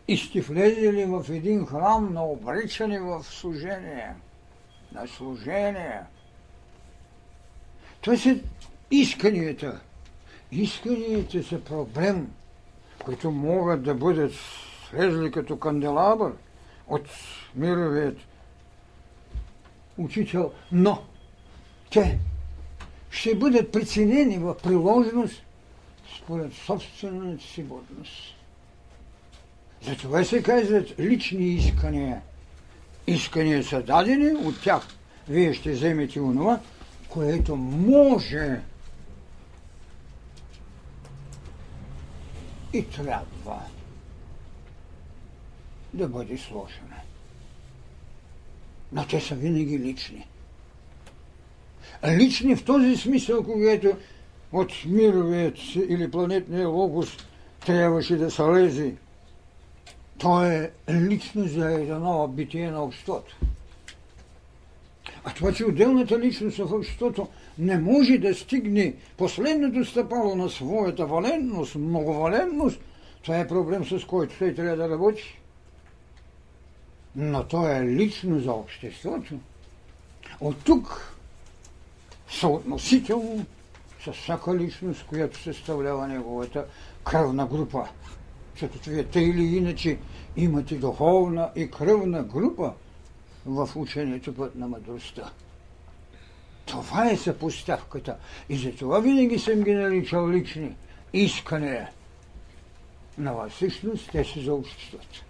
и 0.09 0.17
сте 0.17 0.41
влезли 0.41 1.05
в 1.05 1.27
един 1.31 1.67
храм 1.67 2.13
на 2.13 2.25
обричане 2.25 3.01
в 3.01 3.25
служение, 3.25 4.15
на 4.93 5.07
служение. 5.07 6.01
Това 8.01 8.17
са 8.17 8.41
исканията. 8.91 9.81
Исканията 10.53 11.43
са 11.43 11.61
проблем, 11.65 12.31
които 13.05 13.31
могат 13.31 13.83
да 13.83 13.95
бъдат 13.95 14.33
слезли 14.91 15.31
като 15.31 15.59
канделабър 15.59 16.33
от 16.89 17.09
мировият 17.55 18.19
учител, 19.99 20.53
но 20.73 21.03
те 21.91 22.19
ще 23.11 23.35
бъдат 23.35 23.73
преценени 23.73 24.39
в 24.39 24.57
приложност 24.63 25.43
според 26.19 26.53
собствената 26.53 27.45
си 27.45 27.63
годност. 27.63 28.42
Затова 29.85 30.25
се 30.25 30.43
казват 30.43 31.01
лични 31.01 31.47
искания. 31.47 32.23
Искания 33.07 33.65
са 33.65 33.83
дадени, 33.83 34.33
от 34.33 34.63
тях 34.63 34.87
вие 35.29 35.55
ще 35.55 35.73
вземете 35.73 36.21
онова, 36.21 36.61
което 37.09 37.57
може 37.57 38.61
и 42.73 42.89
трябва 42.89 43.61
да 45.95 46.09
бъде 46.09 46.39
сложено. 46.39 46.97
Но 48.93 49.07
те 49.07 49.21
са 49.21 49.35
винаги 49.35 49.79
лични. 49.79 50.27
Лични 52.07 52.57
в 52.57 52.65
този 52.65 52.97
смисъл, 52.97 53.45
когато 53.45 53.97
от 54.53 54.73
мировият 54.87 55.59
или 55.75 56.11
планетния 56.11 56.69
логос 56.69 57.17
трябваше 57.67 58.17
да 58.17 58.31
се 58.31 58.43
лезе. 58.43 58.95
То 60.23 60.45
е 60.45 60.71
лично 60.91 61.49
за 61.49 61.73
едно 61.73 62.29
битие 62.29 62.71
на 62.71 62.83
обществото. 62.85 63.37
А 65.25 65.35
това, 65.35 65.53
че 65.53 65.65
отделната 65.65 66.19
личност 66.19 66.59
в 66.59 66.73
обществото 66.73 67.29
не 67.59 67.79
може 67.79 68.19
да 68.19 68.35
стигне 68.35 68.95
последното 69.17 69.85
стъпало 69.85 70.37
на 70.37 70.51
своята 70.51 71.07
валентност, 71.07 71.75
многовалентност, 71.75 72.81
това 73.23 73.39
е 73.39 73.49
проблем, 73.49 73.85
с 73.85 74.05
който 74.05 74.39
той 74.39 74.55
трябва 74.55 74.77
да 74.77 74.89
работи. 74.89 75.41
Но 77.17 77.45
то 77.45 77.69
е 77.69 77.83
лично 77.83 78.41
за 78.41 78.53
обществото. 78.53 79.35
От 80.41 80.65
тук 80.65 81.17
съотносително 82.31 83.47
с 84.05 84.13
всяка 84.13 84.55
личност, 84.55 85.07
която 85.07 85.43
съставлява 85.43 86.09
неговата 86.09 86.65
кръвна 87.05 87.47
група. 87.47 87.89
Защото 88.53 88.91
вие 88.91 89.05
те 89.05 89.21
или 89.21 89.57
иначе 89.57 89.99
имате 90.37 90.75
духовна 90.75 91.51
и 91.57 91.71
кръвна 91.71 92.23
група 92.23 92.73
в 93.47 93.69
учението 93.77 94.35
път 94.35 94.55
на 94.55 94.69
мъдростта. 94.69 95.31
Това 96.67 97.11
е 97.11 97.17
съпоставката. 97.17 98.17
И 98.49 98.57
за 98.57 98.73
това 98.73 99.01
винаги 99.01 99.39
съм 99.39 99.63
ги 99.63 99.75
наричал 99.75 100.31
лични 100.31 100.77
искания. 101.13 101.91
На 103.19 103.49
всъщност 103.49 104.11
те 104.13 104.25
са 104.25 104.41
за 104.41 104.55
обществото. 104.55 105.25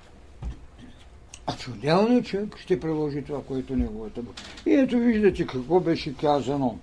А 1.46 1.56
че 1.56 1.70
отделният 1.70 2.26
човек 2.26 2.58
ще 2.58 2.80
приложи 2.80 3.24
това, 3.24 3.42
което 3.44 3.76
неговата 3.76 4.22
бъде. 4.22 4.42
И 4.66 4.74
ето 4.74 4.98
виждате 4.98 5.46
какво 5.46 5.80
беше 5.80 6.16
казано. 6.16 6.78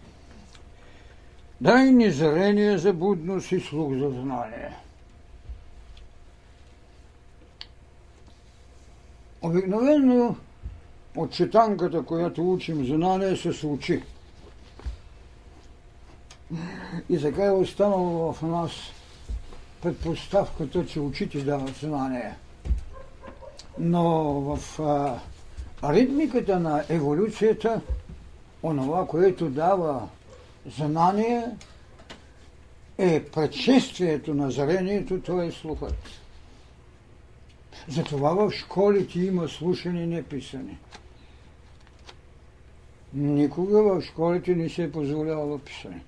Дай 1.61 1.91
ни 1.91 2.11
зрение 2.11 2.77
за 2.77 2.93
будност 2.93 3.51
и 3.51 3.59
слух 3.59 3.93
за 3.93 4.09
знание. 4.09 4.75
Обикновено 9.41 10.35
от 11.15 11.31
четанката, 11.31 12.03
която 12.03 12.53
учим 12.53 12.85
знание, 12.85 13.35
се 13.35 13.67
учи. 13.67 14.03
И 17.09 17.21
така 17.21 17.45
е 17.45 17.51
останало 17.51 18.33
в 18.33 18.41
нас 18.41 18.71
предпоставката, 19.81 20.85
че 20.85 20.99
учите 20.99 21.41
дават 21.41 21.75
знание. 21.75 22.35
Но 23.79 24.03
в 24.41 24.79
а, 24.79 25.19
ритмиката 25.93 26.59
на 26.59 26.83
еволюцията, 26.89 27.81
онова, 28.63 29.07
което 29.07 29.49
дава 29.49 30.07
знание, 30.77 31.45
е 32.97 33.23
предшествието 33.25 34.33
на 34.33 34.51
зрението, 34.51 35.21
то 35.21 35.41
е 35.41 35.51
слухът. 35.51 36.18
Затова 37.87 38.33
в 38.33 38.51
школите 38.51 39.19
има 39.19 39.47
слушане 39.47 40.05
неписане. 40.05 40.77
Никога 43.13 43.83
в 43.83 44.01
школите 44.01 44.55
не 44.55 44.69
се 44.69 44.83
е 44.83 44.91
позволявало 44.91 45.59
писане. 45.59 46.03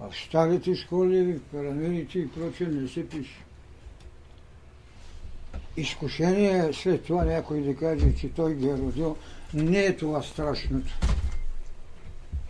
В 0.00 0.14
старите 0.26 0.74
школи, 0.74 1.32
в 1.32 1.40
пирамидите 1.40 2.18
и 2.18 2.30
прочее 2.30 2.66
не 2.66 2.88
се 2.88 3.08
пише. 3.08 3.44
Изкушение 5.76 6.68
е 6.68 6.72
след 6.72 7.04
това 7.04 7.24
някой 7.24 7.60
да 7.60 7.76
каже, 7.76 8.14
че 8.14 8.28
той 8.28 8.54
ги 8.54 8.68
е 8.68 8.76
родил. 8.76 9.16
Не 9.54 9.84
е 9.84 9.96
това 9.96 10.22
страшното. 10.22 10.92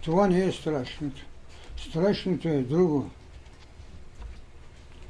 Това 0.02 0.28
не 0.28 0.44
е 0.44 0.52
страшното. 0.52 1.22
Страшното 1.76 2.48
е 2.48 2.62
друго. 2.62 3.10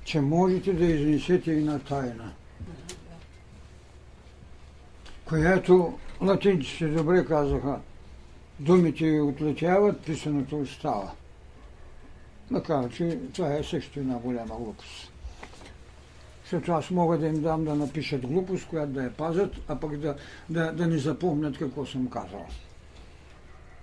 Че 0.05 0.21
можете 0.21 0.73
да 0.73 0.85
изнесете 0.85 1.53
и 1.53 1.65
на 1.65 1.79
тайна. 1.79 2.33
Която 5.25 5.99
латинците 6.21 6.89
добре 6.89 7.25
казаха. 7.25 7.81
Думите 8.61 9.21
отлетяват, 9.21 10.01
писаното 10.01 10.61
остава. 10.61 11.13
Макар, 12.51 12.91
че 12.91 13.19
това 13.35 13.55
е 13.55 13.63
също 13.63 14.01
една 14.01 14.15
голяма 14.15 14.57
глупост. 14.57 15.13
Защото 16.43 16.73
аз 16.73 16.91
мога 16.91 17.19
да 17.19 17.27
им 17.27 17.43
дам 17.43 17.65
да 17.65 17.75
напишат 17.75 18.27
глупост, 18.27 18.69
която 18.69 18.93
да 18.93 19.03
я 19.03 19.13
пазят, 19.13 19.57
а 19.69 19.77
пък 19.77 19.97
да, 19.97 20.17
да, 20.49 20.73
да 20.73 20.87
не 20.87 20.99
запомнят 20.99 21.59
какво 21.59 21.87
съм 21.87 22.11
казал. 22.11 22.47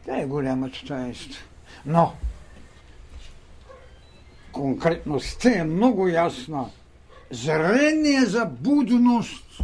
Това 0.03 0.19
е 0.19 0.25
голямата 0.25 0.85
таинство. 0.87 1.43
Но, 1.85 2.13
конкретността 4.57 5.59
е 5.59 5.63
много 5.63 6.07
ясна. 6.07 6.65
Зрение 7.31 8.25
за 8.25 8.45
будност. 8.45 9.61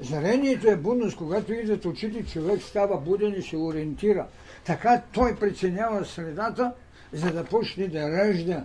Зрението 0.00 0.68
е 0.68 0.76
будност, 0.76 1.16
когато 1.16 1.52
идват 1.52 1.84
очите, 1.84 2.26
човек 2.26 2.62
става 2.62 3.00
буден 3.00 3.34
и 3.38 3.42
се 3.42 3.56
ориентира. 3.56 4.26
Така 4.64 5.02
той 5.12 5.36
преценява 5.36 6.04
средата, 6.04 6.72
за 7.12 7.32
да 7.32 7.44
почне 7.44 7.88
да 7.88 8.10
ражда 8.10 8.64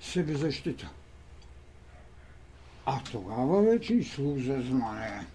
себезащита. 0.00 0.90
А 2.86 3.00
тогава 3.12 3.62
вече 3.62 3.94
и 3.94 4.04
слух 4.04 4.38
за 4.38 4.60
знание. 4.60 5.26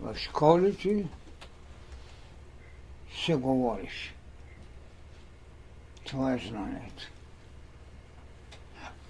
В 0.00 0.16
школите 0.16 1.04
се 3.24 3.34
говориш. 3.34 4.11
Това 6.04 6.34
е 6.34 6.38
знанието. 6.48 7.02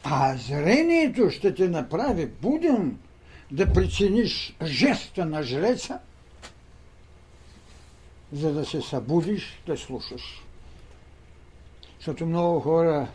А 0.04 0.36
зрението 0.36 1.30
ще 1.30 1.54
те 1.54 1.68
направи 1.68 2.26
буден 2.26 2.98
да 3.50 3.72
прецениш 3.72 4.56
жеста 4.62 5.26
на 5.26 5.42
жреца– 5.42 5.98
за 8.32 8.52
да 8.52 8.66
се 8.66 8.82
събудиш 8.82 9.60
да 9.66 9.76
слушаш. 9.76 10.42
Защото 11.98 12.26
много 12.26 12.60
хора 12.60 13.08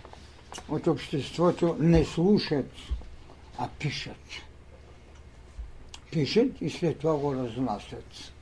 от 0.70 0.88
обществото 0.88 1.76
не 1.80 2.06
слушат, 2.06 2.72
а 3.58 3.70
пишат. 3.80 4.26
Пишат 6.12 6.62
и 6.62 6.70
след 6.70 7.00
това 7.00 7.18
го 7.18 7.36
разнасят. 7.36 8.34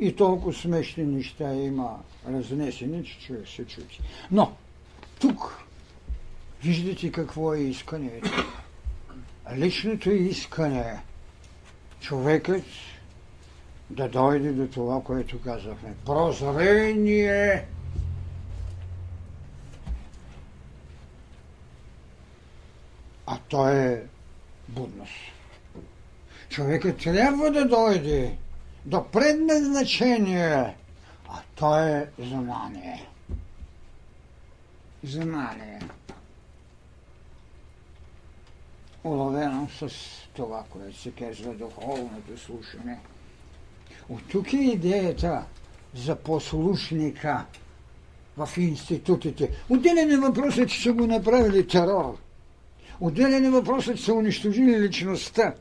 И 0.00 0.16
толкова 0.16 0.52
смешни 0.52 1.04
неща 1.04 1.54
има 1.54 1.98
разнесени, 2.28 3.04
че 3.04 3.20
човек 3.20 3.48
се 3.48 3.66
чути. 3.66 4.00
Но, 4.30 4.56
тук 5.20 5.64
виждате 6.62 7.12
какво 7.12 7.54
е 7.54 7.58
искането. 7.58 8.30
Личното 9.56 10.10
искане 10.10 10.80
е 10.80 10.98
човекът 12.00 12.64
да 13.90 14.08
дойде 14.08 14.52
до 14.52 14.66
това, 14.66 15.02
което 15.02 15.40
казахме. 15.40 15.94
Прозрение. 16.06 17.66
А 23.26 23.38
то 23.48 23.68
е 23.68 24.04
будност. 24.68 25.12
Човекът 26.48 26.98
трябва 26.98 27.50
да 27.50 27.68
дойде 27.68 28.36
до 28.84 29.04
предназначение, 29.04 30.76
а 31.28 31.40
то 31.54 31.78
е 31.78 32.10
знание. 32.18 33.08
Знание 35.04 35.80
уловено 39.04 39.68
с 39.78 39.90
това, 40.34 40.64
което 40.70 40.98
се 40.98 41.10
казва 41.10 41.54
духовното 41.54 42.38
слушане. 42.38 42.98
От 44.08 44.20
тук 44.28 44.52
е 44.52 44.56
идеята 44.56 45.44
за 45.94 46.16
послушника 46.16 47.44
в 48.36 48.48
институтите. 48.56 49.50
Отделен 49.68 50.10
е 50.10 50.16
въпросът, 50.16 50.68
че 50.68 50.82
са 50.82 50.92
го 50.92 51.06
направили 51.06 51.66
терор. 51.66 52.18
Отделен 53.00 53.44
е 53.44 53.50
въпросът, 53.50 53.96
че 53.96 54.04
са 54.04 54.14
унищожили 54.14 54.80
личността. 54.80 55.54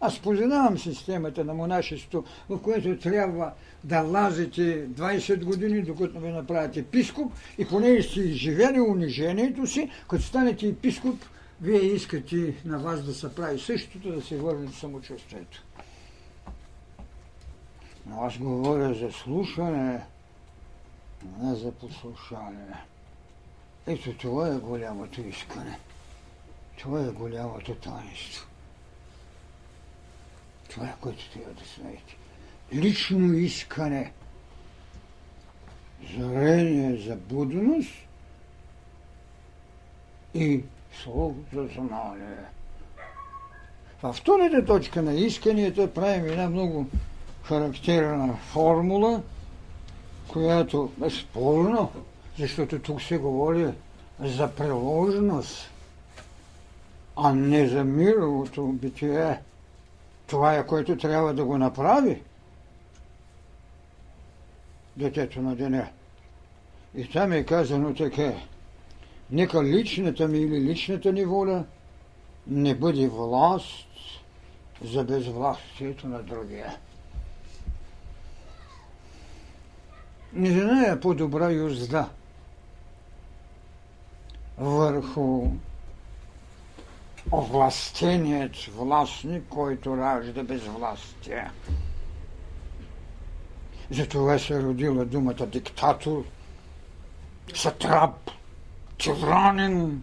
Аз 0.00 0.18
познавам 0.18 0.78
системата 0.78 1.44
на 1.44 1.54
монашеството, 1.54 2.24
в 2.48 2.62
което 2.62 2.98
трябва 2.98 3.52
да 3.84 4.00
лазите 4.00 4.88
20 4.88 5.44
години, 5.44 5.82
докато 5.82 6.20
ви 6.20 6.28
направите 6.28 6.80
епископ 6.80 7.32
и 7.58 7.68
поне 7.68 8.02
сте 8.02 8.20
изживели 8.20 8.80
унижението 8.80 9.66
си, 9.66 9.90
като 10.08 10.22
станете 10.22 10.68
епископ, 10.68 11.24
вие 11.60 11.80
искате 11.80 12.54
на 12.64 12.78
вас 12.78 13.02
да 13.02 13.14
се 13.14 13.34
прави 13.34 13.58
същото, 13.58 14.12
да 14.12 14.22
се 14.22 14.36
върнете 14.36 14.76
самочувствието. 14.76 15.64
Но 18.06 18.22
аз 18.22 18.38
говоря 18.38 18.94
за 18.94 19.12
слушане, 19.12 20.00
не 21.40 21.54
за 21.54 21.72
послушание. 21.72 22.84
Ето 23.86 24.12
това 24.12 24.48
е 24.48 24.58
голямото 24.58 25.20
искане. 25.20 25.78
Това 26.78 27.00
е 27.00 27.10
голямото 27.10 27.74
таинство. 27.74 28.46
Това 30.76 30.92
което 31.00 31.30
трябва 31.30 31.52
да 31.52 31.62
знаете. 31.76 32.16
Лично 32.74 33.32
искане, 33.32 34.12
зарение 36.18 36.96
за 36.96 37.16
будност 37.16 37.92
и 40.34 40.62
за 41.54 41.68
знание. 41.74 42.36
Във 44.02 44.16
втората 44.16 44.64
точка 44.64 45.02
на 45.02 45.14
исканията 45.14 45.94
правим 45.94 46.24
една 46.26 46.48
много 46.48 46.86
характерна 47.42 48.36
формула, 48.36 49.22
която 50.28 50.92
е 51.06 51.10
спорна, 51.10 51.88
защото 52.38 52.78
тук 52.78 53.02
се 53.02 53.18
говори 53.18 53.66
за 54.20 54.50
приложност, 54.50 55.70
а 57.16 57.32
не 57.34 57.68
за 57.68 57.84
мировото 57.84 58.66
битие. 58.66 59.38
Това 60.26 60.54
е 60.54 60.66
което 60.66 60.96
трябва 60.96 61.34
да 61.34 61.44
го 61.44 61.58
направи 61.58 62.22
детето 64.96 65.42
на 65.42 65.56
деня. 65.56 65.88
И 66.94 67.10
там 67.10 67.32
е 67.32 67.44
казано 67.44 67.94
така. 67.94 68.32
Нека 69.30 69.64
личната 69.64 70.28
ми 70.28 70.38
или 70.38 70.60
личната 70.60 71.12
ни 71.12 71.24
воля 71.24 71.64
не 72.46 72.74
бъде 72.74 73.08
власт 73.08 73.86
за 74.82 75.04
безвластието 75.04 76.08
на 76.08 76.22
другия. 76.22 76.76
Не 80.32 80.50
знае 80.50 81.00
по-добра 81.00 81.50
юзда 81.50 82.08
върху 84.58 85.48
овластеният 87.32 88.56
властник, 88.56 89.44
който 89.48 89.96
ражда 89.96 90.42
безвластие. 90.42 91.50
Затова 93.90 94.38
се 94.38 94.62
родила 94.62 95.04
думата 95.04 95.46
диктатор, 95.46 96.24
сатрап, 97.54 98.30
тиранин, 98.98 100.02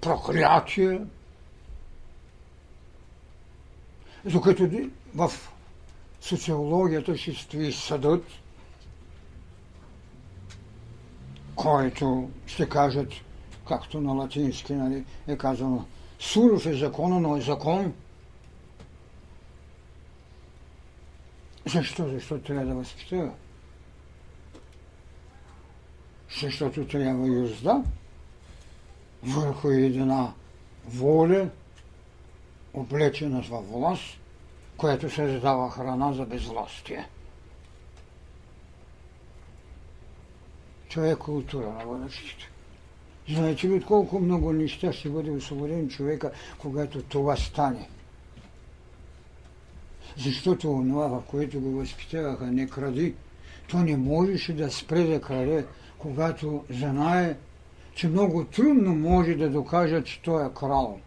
проклятие. 0.00 1.00
Докато 4.24 4.90
в 5.14 5.32
социологията 6.20 7.16
ще 7.16 7.34
стои 7.34 7.72
съдът, 7.72 8.24
който 11.58 12.30
ще 12.46 12.68
кажат, 12.68 13.12
както 13.68 14.00
на 14.00 14.12
латински 14.12 14.72
нали, 14.72 15.04
е 15.28 15.36
казано, 15.36 15.84
суров 16.18 16.66
е 16.66 16.74
закона, 16.74 17.20
но 17.20 17.36
е 17.36 17.40
закон. 17.40 17.94
Защо? 21.66 22.08
Защото 22.08 22.44
трябва 22.44 22.66
да 22.66 22.74
възпитава. 22.74 23.32
Защото 26.40 26.86
трябва 26.86 27.28
юзда 27.28 27.82
върху 29.22 29.68
една 29.68 30.32
воля, 30.86 31.48
облечена 32.74 33.42
в 33.42 33.60
власт, 33.60 34.18
която 34.76 35.10
се 35.10 35.32
задава 35.32 35.70
храна 35.70 36.12
за 36.12 36.24
безвластие. 36.24 37.08
Е 40.96 41.16
култура 41.16 41.66
на 41.66 41.86
бъдещето. 41.86 42.46
Знаете 43.28 43.68
ли 43.68 43.82
колко 43.82 44.20
много 44.20 44.52
неща 44.52 44.92
ще 44.92 45.08
бъде 45.08 45.30
освободен 45.30 45.88
човека, 45.88 46.30
когато 46.58 47.02
това 47.02 47.36
стане? 47.36 47.88
Защото 50.16 50.72
онова, 50.72 51.06
в 51.06 51.22
което 51.26 51.60
го 51.60 51.70
възпитаваха, 51.70 52.46
не 52.46 52.68
кради, 52.68 53.14
то 53.68 53.78
не 53.78 53.96
можеше 53.96 54.52
да 54.52 54.70
спре 54.70 55.02
да 55.02 55.20
краде, 55.20 55.64
когато 55.98 56.64
знае, 56.70 57.36
че 57.94 58.08
много 58.08 58.44
трудно 58.44 58.94
може 58.94 59.34
да 59.34 59.50
докаже, 59.50 60.04
че 60.04 60.22
той 60.22 60.46
е 60.46 60.50
крал. 60.54 61.00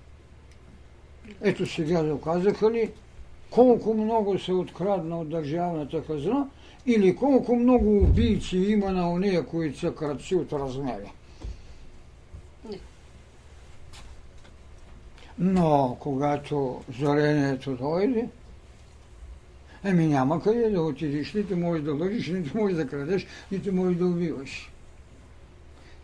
Ето 1.42 1.66
сега 1.66 2.04
доказаха 2.04 2.72
ли 2.72 2.92
колко 3.50 3.94
много 3.94 4.40
се 4.40 4.54
открадна 4.54 5.20
от 5.20 5.30
държавната 5.30 6.04
хазна 6.04 6.48
или 6.86 7.16
колко 7.16 7.56
много 7.56 7.98
убийци 7.98 8.58
има 8.58 8.92
на 8.92 9.10
уния, 9.10 9.46
които 9.46 9.80
са 9.80 9.96
кръци 9.96 10.36
от 10.36 10.54
размери. 10.54 11.12
Но 15.40 15.98
когато 16.00 16.82
зорението 17.00 17.76
дойде, 17.76 18.28
еми 19.84 20.08
няма 20.08 20.44
къде 20.44 20.70
да 20.70 20.82
отидеш, 20.82 21.34
нито 21.34 21.58
можеш 21.58 21.84
да 21.84 21.94
лъжиш, 21.94 22.28
нито 22.28 22.58
можеш 22.58 22.78
да 22.78 22.88
крадеш, 22.88 23.28
нито 23.52 23.74
можеш 23.74 23.98
да 23.98 24.06
убиваш. 24.06 24.72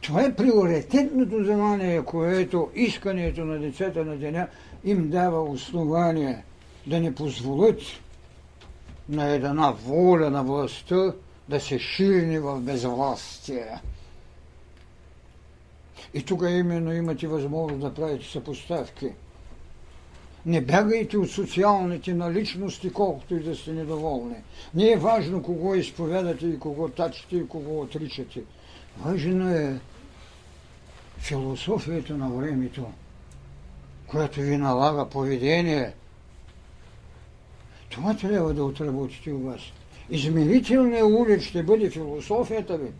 Това 0.01 0.23
е 0.23 0.35
приоритетното 0.35 1.43
знание, 1.43 2.03
което 2.03 2.69
искането 2.75 3.45
на 3.45 3.59
децата 3.59 4.05
на 4.05 4.17
деня 4.17 4.47
им 4.85 5.09
дава 5.09 5.43
основание 5.43 6.43
да 6.87 6.99
не 6.99 7.15
позволят 7.15 7.79
на 9.09 9.29
една 9.29 9.71
воля 9.71 10.29
на 10.29 10.43
властта 10.43 11.13
да 11.49 11.59
се 11.59 11.79
ширни 11.79 12.39
в 12.39 12.59
безвластие. 12.59 13.81
И 16.13 16.23
тук 16.23 16.41
именно 16.49 16.93
имате 16.93 17.27
възможност 17.27 17.81
да 17.81 17.93
правите 17.93 18.25
съпоставки. 18.25 19.09
Не 20.45 20.61
бягайте 20.61 21.17
от 21.17 21.29
социалните 21.29 22.13
наличности, 22.13 22.93
колкото 22.93 23.35
и 23.35 23.43
да 23.43 23.55
сте 23.55 23.71
недоволни. 23.71 24.35
Не 24.73 24.91
е 24.91 24.97
важно 24.97 25.43
кого 25.43 25.75
изповядате 25.75 26.45
и 26.47 26.59
кого 26.59 26.89
тачите 26.89 27.35
и 27.37 27.47
кого 27.47 27.81
отричате. 27.81 28.41
Важно 28.97 29.49
е 29.49 29.79
философията 31.17 32.17
на 32.17 32.29
времето, 32.29 32.85
която 34.07 34.39
ви 34.39 34.57
налага 34.57 35.09
поведение– 35.09 35.93
това 37.97 38.13
трябва 38.13 38.53
да 38.53 38.63
отработите 38.63 39.31
у 39.31 39.39
вас. 39.39 39.61
Измерителният 40.09 41.07
улиц 41.07 41.41
ще 41.41 41.63
бъде 41.63 41.89
философията 41.89 42.77
ви, 42.77 42.91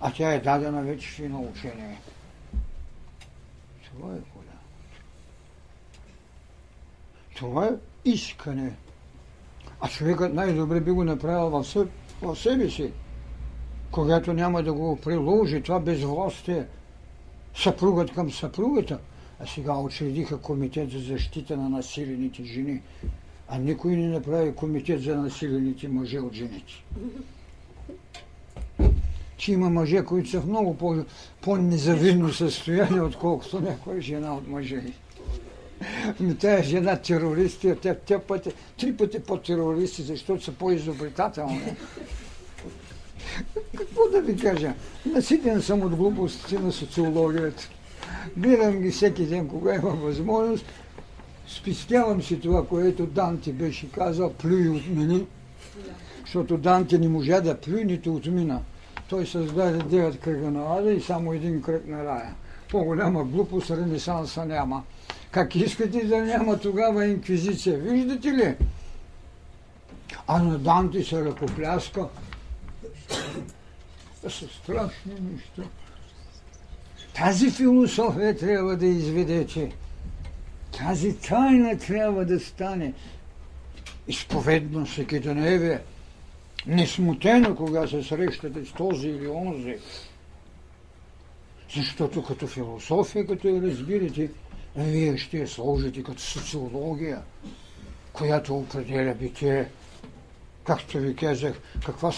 а 0.00 0.12
тя 0.12 0.32
е 0.32 0.40
дадена 0.40 0.82
вече 0.82 1.08
в 1.08 1.28
научение. 1.28 2.00
Това 3.84 4.08
е 4.08 4.20
голямо. 4.34 4.60
Това 7.36 7.66
е 7.66 7.70
искане. 8.10 8.72
А 9.80 9.88
човекът 9.88 10.34
най-добре 10.34 10.80
би 10.80 10.90
го 10.90 11.04
направил 11.04 11.50
в, 11.50 11.86
в 12.22 12.36
себе 12.36 12.70
си, 12.70 12.92
когато 13.90 14.32
няма 14.32 14.62
да 14.62 14.72
го 14.72 15.00
приложи 15.00 15.62
това 15.62 15.80
безвластие, 15.80 16.66
съпругът 17.54 18.14
към 18.14 18.30
съпругата, 18.30 18.98
а 19.40 19.46
сега 19.46 19.78
учредиха 19.78 20.38
комитет 20.38 20.90
за 20.90 20.98
защита 20.98 21.56
на 21.56 21.68
насилените 21.68 22.44
жени 22.44 22.82
а 23.48 23.58
никой 23.58 23.96
не 23.96 24.08
направи 24.08 24.54
комитет 24.54 25.02
за 25.02 25.16
насилените 25.16 25.88
мъже 25.88 26.18
от 26.18 26.32
жените. 26.32 26.72
Че 29.36 29.52
има 29.52 29.70
мъже, 29.70 30.04
които 30.04 30.30
са 30.30 30.40
в 30.40 30.46
много 30.46 30.76
по- 30.76 31.04
по-незавидно 31.40 32.32
състояние, 32.32 33.00
отколкото 33.00 33.60
някоя 33.60 34.00
жена 34.00 34.34
от 34.34 34.48
мъже. 34.48 34.82
Но 36.20 36.34
тая 36.34 36.62
жена 36.62 36.96
терорист, 36.96 37.66
тя, 37.82 37.94
тя 37.94 38.18
пъти, 38.18 38.50
три 38.78 38.96
пъти 38.96 39.20
по-терористи, 39.20 40.02
защото 40.02 40.44
са 40.44 40.52
по-изобретателни. 40.52 41.62
Какво 43.76 44.08
да 44.12 44.20
ви 44.20 44.36
кажа? 44.36 44.74
Наситен 45.06 45.62
съм 45.62 45.82
от 45.82 45.96
глупостите 45.96 46.58
на 46.58 46.72
социологията. 46.72 47.68
Гледам 48.36 48.80
ги 48.80 48.90
всеки 48.90 49.26
ден, 49.26 49.48
кога 49.48 49.74
има 49.74 49.90
възможност 49.90 50.64
спестявам 51.48 52.22
си 52.22 52.40
това, 52.40 52.66
което 52.66 53.06
Данте 53.06 53.52
беше 53.52 53.90
казал, 53.90 54.32
плюй 54.32 54.68
от 54.68 54.88
мене, 54.88 55.20
защото 56.24 56.56
Данте 56.56 56.98
не 56.98 57.08
можа 57.08 57.40
да 57.40 57.60
плюй, 57.60 57.84
нито 57.84 58.14
отмина. 58.14 58.60
Той 59.08 59.26
създаде 59.26 59.78
девет 59.78 60.20
кръга 60.20 60.50
на 60.50 60.78
ада 60.78 60.92
и 60.92 61.00
само 61.00 61.32
един 61.32 61.62
кръг 61.62 61.86
на 61.88 62.04
рая. 62.04 62.34
По-голяма 62.70 63.24
глупост 63.24 63.70
Ренесанса 63.70 64.44
няма. 64.44 64.82
Как 65.30 65.56
искате 65.56 66.04
да 66.04 66.18
няма 66.18 66.58
тогава 66.58 67.06
инквизиция? 67.06 67.78
Виждате 67.78 68.28
ли? 68.28 68.54
А 70.26 70.42
на 70.42 70.58
Данте 70.58 71.04
се 71.04 71.24
ръкопляска. 71.24 72.06
Това 74.16 74.30
са 74.30 74.48
страшни 74.48 75.12
неща. 75.32 75.62
Тази 77.16 77.50
философия 77.50 78.36
трябва 78.36 78.76
да 78.76 78.86
изведете. 78.86 79.72
Тази 80.76 81.16
тайна 81.16 81.78
трябва 81.78 82.24
да 82.24 82.40
стане 82.40 82.92
изповедно 84.08 84.86
всеки 84.86 85.20
да 85.20 85.34
не 85.34 85.54
е 85.54 85.78
несмутено, 86.66 87.56
кога 87.56 87.86
се 87.86 88.02
срещате 88.02 88.64
с 88.64 88.72
този 88.72 89.08
или 89.08 89.28
онзи. 89.28 89.76
Защото 91.74 92.24
като 92.24 92.46
философия, 92.46 93.26
като 93.26 93.48
я 93.48 93.62
разбирате, 93.62 94.30
вие 94.76 95.18
ще 95.18 95.38
я 95.38 95.48
сложите 95.48 96.02
като 96.02 96.20
социология, 96.20 97.22
която 98.12 98.56
определя 98.56 99.14
битие. 99.14 99.68
Както 100.64 100.98
ви 100.98 101.16
казах, 101.16 101.60
каква 101.86 102.12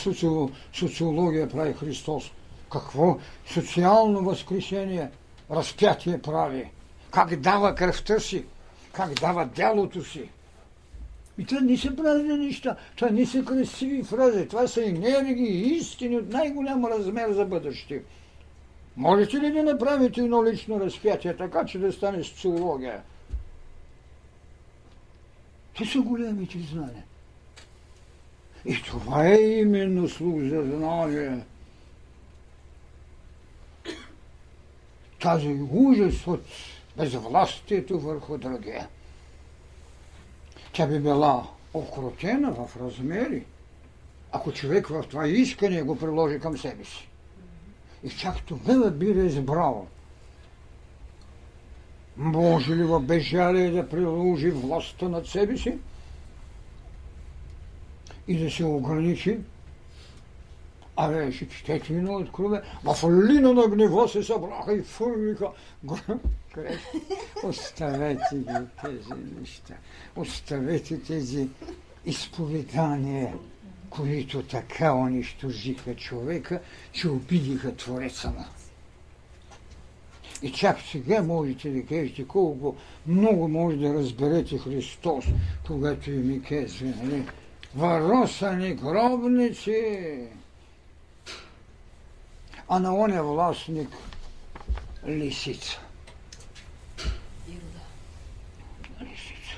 социология 0.74 1.48
прави 1.48 1.72
Христос? 1.72 2.30
Какво 2.72 3.18
социално 3.46 4.24
възкресение, 4.24 5.09
разпятие 5.50 6.22
прави? 6.22 6.70
Как 7.11 7.36
дава 7.36 7.74
кръвта 7.74 8.20
си? 8.20 8.44
Как 8.92 9.14
дава 9.14 9.46
дялото 9.46 10.04
си? 10.04 10.28
И 11.38 11.44
това 11.46 11.61
не 11.61 11.76
са 11.76 11.96
празни 11.96 12.38
неща, 12.38 12.76
това 12.96 13.11
не 13.11 13.26
са 13.26 13.44
красиви 13.44 14.02
фрази, 14.02 14.48
това 14.48 14.66
са 14.66 14.84
енергии 14.84 15.76
истини 15.76 16.16
от 16.16 16.28
най-голям 16.28 16.84
размер 16.84 17.32
за 17.32 17.44
бъдеще. 17.44 18.02
Можете 18.96 19.36
ли 19.36 19.52
да 19.52 19.62
направите 19.62 20.20
едно 20.20 20.44
лично 20.44 20.80
разпятие, 20.80 21.36
така 21.36 21.64
че 21.66 21.78
да 21.78 21.92
стане 21.92 22.24
социология? 22.24 23.02
Те 25.76 25.84
са 25.84 26.00
големите 26.00 26.59
знания. 26.59 27.04
И 28.64 28.82
това 28.82 29.26
е 29.26 29.36
именно 29.36 30.09
слух 30.09 30.40
за 30.40 30.62
знание. 30.62 31.38
Тази 35.20 35.59
ужас 35.70 36.26
от 36.26 36.44
безвластието 36.99 38.01
върху 38.01 38.38
другия. 38.38 38.88
Тя 40.72 40.86
би 40.86 40.99
била 40.99 41.49
окрутена 41.74 42.53
в 42.53 42.76
размери, 42.80 43.44
ако 44.32 44.53
човек 44.53 44.88
в 44.88 45.05
това 45.11 45.28
искане 45.28 45.82
го 45.82 45.99
приложи 45.99 46.40
към 46.40 46.59
себе 46.59 46.84
си. 46.84 47.09
И 48.05 48.11
чак 48.11 48.42
тогава 48.42 48.90
би 48.90 49.14
разбрал, 49.14 49.86
може 52.16 52.76
ли 52.76 52.84
в 52.84 53.01
безжалие 53.01 53.70
да 53.70 53.88
приложи 53.88 54.51
властта 54.51 55.09
над 55.09 55.26
себе 55.26 55.57
си 55.57 55.78
и 58.28 58.38
да 58.38 58.51
се 58.51 58.64
ограничи 58.64 59.38
Абе, 61.01 61.32
ще 61.32 61.49
четете 61.49 61.94
едно 61.94 62.14
открове. 62.14 62.62
В 62.84 63.05
лина 63.05 63.53
на 63.53 63.68
гнево 63.68 64.09
се 64.09 64.22
събраха 64.22 64.74
и 64.74 64.82
фурвиха. 64.82 65.49
Оставете 67.44 68.36
ги 68.36 68.66
тези 68.84 69.22
неща. 69.40 69.74
Оставете 70.16 71.03
тези 71.03 71.49
изповедания, 72.07 73.34
които 73.90 74.42
така 74.42 74.94
унищожиха 74.94 75.94
човека, 75.94 76.61
че 76.92 77.09
обидиха 77.09 77.76
Твореца 77.76 78.30
му. 78.30 78.44
И 80.42 80.53
чак 80.53 80.78
сега 80.90 81.22
можете 81.22 81.70
да 81.70 81.82
кажете 81.82 82.24
колко 82.24 82.76
много 83.07 83.49
може 83.49 83.76
да 83.76 83.94
разберете 83.94 84.59
Христос, 84.59 85.24
когато 85.66 86.11
и 86.11 86.18
ми 86.18 86.42
казва, 86.42 86.86
нали? 87.03 87.24
Варосани 87.74 88.74
гробници, 88.74 90.28
а 92.69 92.79
на 92.79 92.95
он 92.95 93.12
е 93.12 93.23
властник 93.23 93.89
лисица. 95.07 95.81
Лисица. 99.01 99.57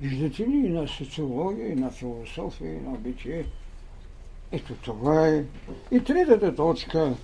Виждате 0.00 0.42
ли 0.42 0.56
и 0.56 0.68
на 0.68 0.88
социология, 0.88 1.68
и 1.68 1.74
на 1.74 1.90
философия, 1.90 2.74
и 2.74 2.80
на 2.80 2.98
битие? 2.98 3.46
Ето 4.52 4.74
това 4.74 5.28
е. 5.28 5.44
И 5.90 6.04
третата 6.04 6.54
точка 6.54 7.14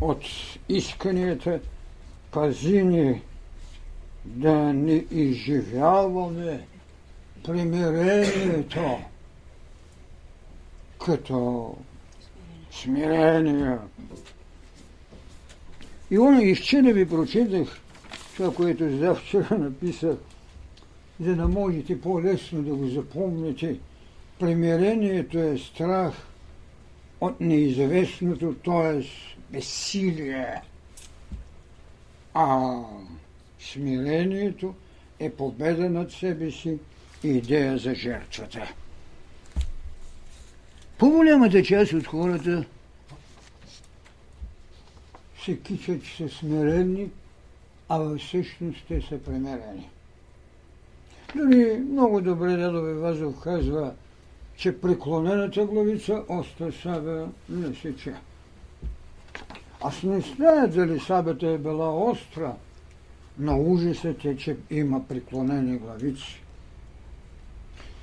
от 0.00 0.22
исканията 0.68 1.60
пази 2.30 2.82
ни 2.82 3.22
да 4.24 4.54
не 4.72 5.04
изживяваме 5.10 6.66
примирението 7.44 8.98
като 11.04 11.76
смирение. 12.70 13.78
И 16.10 16.18
он 16.18 16.40
изчина 16.40 16.92
ви 16.92 17.08
прочитах 17.08 17.80
това, 18.36 18.54
което 18.54 18.96
завчера 18.98 19.58
написах, 19.58 20.16
за 21.20 21.36
да 21.36 21.48
можете 21.48 22.00
по-лесно 22.00 22.62
да 22.62 22.74
го 22.74 22.86
запомните. 22.86 23.76
Примирението 24.38 25.38
е 25.38 25.58
страх 25.58 26.14
от 27.20 27.40
неизвестното, 27.40 28.54
т.е. 28.64 29.04
безсилие. 29.52 30.62
А 32.34 32.72
смирението 33.60 34.74
е 35.18 35.30
победа 35.30 35.90
над 35.90 36.12
себе 36.12 36.50
си 36.50 36.78
и 37.24 37.28
идея 37.28 37.78
за 37.78 37.94
жертвата. 37.94 38.74
По-голямата 41.00 41.62
част 41.62 41.92
от 41.92 42.06
хората 42.06 42.64
се 45.44 45.58
кичат, 45.58 46.04
че 46.04 46.16
са 46.16 46.28
смирени, 46.28 47.10
а 47.88 48.16
всъщност 48.18 48.84
те 48.88 49.00
са 49.00 49.18
премерени. 49.18 49.88
Дори 51.34 51.78
много 51.78 52.20
добре 52.20 52.56
Дядове 52.56 52.94
Вазов 52.94 53.40
казва, 53.40 53.94
че 54.56 54.80
преклонената 54.80 55.66
главица 55.66 56.24
остра 56.28 56.72
сабя 56.72 57.28
не 57.48 57.74
сече. 57.74 58.14
Аз 59.80 60.02
не 60.02 60.20
знае 60.20 60.66
дали 60.66 61.00
сабята 61.00 61.48
е 61.48 61.58
била 61.58 62.04
остра, 62.04 62.54
но 63.38 63.62
ужасът 63.62 64.24
е, 64.24 64.36
че 64.36 64.56
има 64.70 65.08
преклонени 65.08 65.78
главици. 65.78 66.42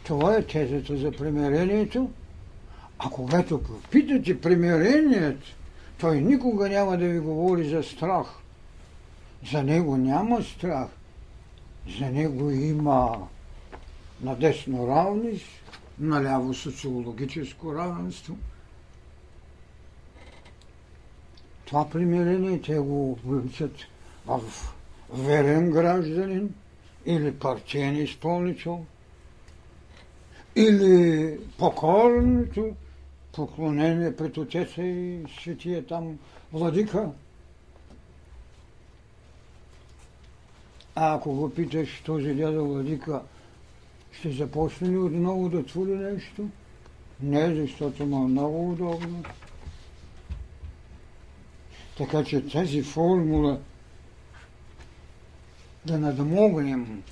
Това 0.04 0.36
е 0.36 0.44
тезата 0.44 0.98
за 0.98 1.12
примирението, 1.12 2.10
а 3.00 3.10
когато 3.10 3.64
попитате 3.64 4.42
примирението, 4.42 5.48
той 6.00 6.22
никога 6.22 6.70
няма 6.70 6.98
да 6.98 7.08
ви 7.08 7.20
говори 7.20 7.70
за 7.70 7.84
страх. 7.84 8.28
За 9.52 9.64
него 9.64 9.98
няма 9.98 10.44
страх. 10.44 10.88
За 12.00 12.06
него 12.06 12.52
има 12.52 13.28
надесно 14.22 14.88
равност, 14.88 15.46
наляво 16.00 16.54
социологическо 16.54 17.76
равенство. 17.76 18.38
Това 21.66 21.90
примирение 21.90 22.62
те 22.62 22.76
го 22.80 23.12
обличат 23.12 23.76
в 24.26 24.42
верен 25.14 25.72
гражданин 25.72 26.54
или 27.06 27.34
партиен 27.34 27.98
изпълнител, 27.98 28.86
или 30.56 31.40
покорното 31.58 32.76
поклонение 33.38 34.16
пред 34.16 34.38
Отеца 34.38 34.82
и 34.82 35.24
светия 35.42 35.86
там 35.86 36.20
владика. 36.54 37.10
А 40.96 41.16
ако 41.16 41.34
го 41.34 41.50
питаш 41.50 42.02
този 42.06 42.34
дядо 42.34 42.66
владика, 42.66 43.22
ще 44.12 44.32
започне 44.32 44.90
ли 44.90 44.98
отново 44.98 45.50
да 45.50 45.66
твори 45.66 45.96
нещо? 45.96 46.50
Не, 47.22 47.56
защото 47.56 48.06
му 48.06 48.24
е 48.24 48.28
много 48.28 48.72
удобно. 48.72 49.24
Така 51.98 52.24
че 52.24 52.48
тази 52.48 52.84
формула 52.84 53.60
да 55.86 56.00
надмогнем 56.00 57.04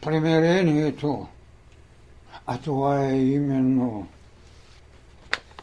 примирението, 0.00 1.26
а 2.46 2.58
това 2.58 3.06
е 3.06 3.20
именно 3.20 4.08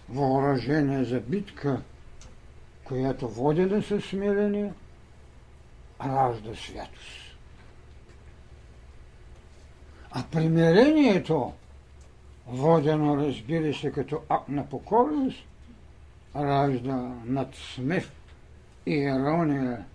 въоръжение 0.10 1.04
за 1.04 1.20
битка, 1.20 1.82
която 2.84 3.28
водена 3.28 3.84
със 3.84 4.06
смирение, 4.06 4.74
ражда 6.06 6.56
святост. 6.56 7.20
А 10.12 10.24
примирението, 10.32 11.54
водено, 12.48 13.18
разбира 13.18 13.74
се, 13.74 13.92
като 13.92 14.22
акт 14.30 14.50
на 14.50 14.70
покорност, 14.70 15.44
ражда 16.36 17.14
над 17.26 17.56
смех 17.56 18.10
и 18.86 18.94
ирония 18.94 19.86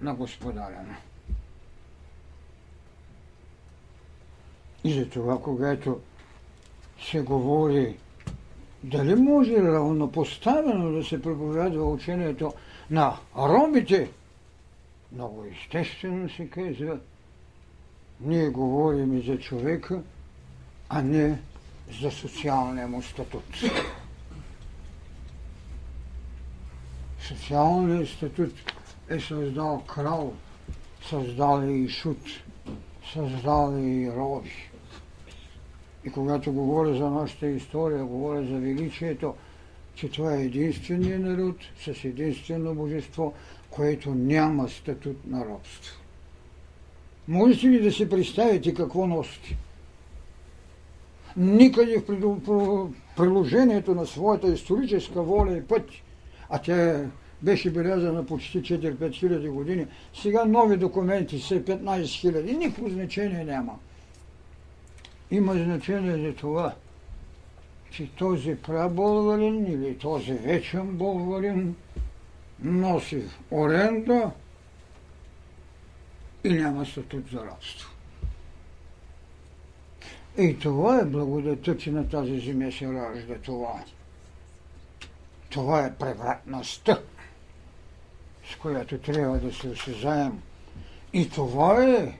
на 0.00 0.14
господаряна. 0.14 0.96
И 4.84 4.92
затова, 4.92 5.42
когато 5.42 6.00
се 7.00 7.20
говори 7.20 7.96
дали 8.86 9.14
може 9.14 9.62
равнопоставено 9.62 10.92
да 10.92 11.04
се 11.04 11.22
проповядва 11.22 11.84
учението 11.84 12.52
на 12.90 13.16
ромите, 13.36 14.10
много 15.12 15.44
естествено 15.44 16.30
се 16.30 16.48
казва, 16.48 16.98
ние 18.20 18.48
говорим 18.48 19.18
и 19.18 19.22
за 19.22 19.38
човека, 19.38 20.02
а 20.88 21.02
не 21.02 21.38
за 22.00 22.10
социалния 22.10 22.88
му 22.88 23.02
статут. 23.02 23.44
Социалният 27.20 28.08
статут 28.08 28.54
е 29.08 29.20
създал 29.20 29.82
крал, 29.86 30.32
създал 31.08 31.62
е 31.62 31.70
и 31.70 31.88
шут, 31.88 32.26
създал 33.12 33.76
е 33.76 33.80
и 33.80 34.10
роби. 34.10 34.70
И 36.06 36.10
когато 36.10 36.52
говоря 36.52 36.94
за 36.94 37.10
нашата 37.10 37.46
история, 37.46 38.04
говоря 38.04 38.46
за 38.46 38.58
величието, 38.58 39.34
че 39.94 40.08
това 40.08 40.34
е 40.34 40.42
единственият 40.42 41.22
народ 41.22 41.56
с 41.80 42.04
единствено 42.04 42.74
божество, 42.74 43.34
което 43.70 44.14
няма 44.14 44.68
статут 44.68 45.26
на 45.26 45.46
робство. 45.46 45.96
Можете 47.28 47.66
ли 47.66 47.82
да 47.82 47.92
си 47.92 48.08
представите 48.08 48.74
какво 48.74 49.06
носите? 49.06 49.56
Никъде 51.36 52.02
в 52.08 52.90
приложението 53.16 53.94
на 53.94 54.06
своята 54.06 54.52
историческа 54.52 55.22
воля 55.22 55.56
и 55.56 55.62
път, 55.62 55.90
а 56.50 56.58
тя 56.58 57.04
беше 57.42 57.70
белязана 57.70 58.26
почти 58.26 58.62
4-5 58.62 59.12
хиляди 59.12 59.48
години, 59.48 59.86
сега 60.14 60.44
нови 60.44 60.76
документи 60.76 61.38
са 61.38 61.54
15 61.54 62.20
хиляди, 62.20 62.56
никакво 62.56 62.88
значение 62.88 63.44
няма. 63.44 63.78
Има 65.30 65.54
значение 65.54 66.28
за 66.28 66.34
това, 66.34 66.74
че 67.90 68.10
този 68.10 68.56
праболварин 68.56 69.66
или 69.66 69.98
този 69.98 70.32
вечен 70.32 70.96
болварин 70.96 71.76
носи 72.62 73.24
оренда 73.50 74.30
и 76.44 76.52
няма 76.52 76.86
статут 76.86 77.30
за 77.30 77.46
рабство. 77.46 77.90
И 80.38 80.58
това 80.58 81.00
е 81.00 81.04
благодата, 81.04 81.78
че 81.78 81.90
на 81.90 82.08
тази 82.08 82.40
земя 82.40 82.72
се 82.72 82.86
ражда 82.86 83.34
това. 83.34 83.84
Това 85.50 85.84
е 85.86 85.94
превратността, 85.94 87.00
с 88.52 88.56
която 88.56 88.98
трябва 88.98 89.38
да 89.38 89.52
се 89.52 89.68
осезаем. 89.68 90.42
И 91.12 91.28
това 91.28 91.84
е, 91.84 92.18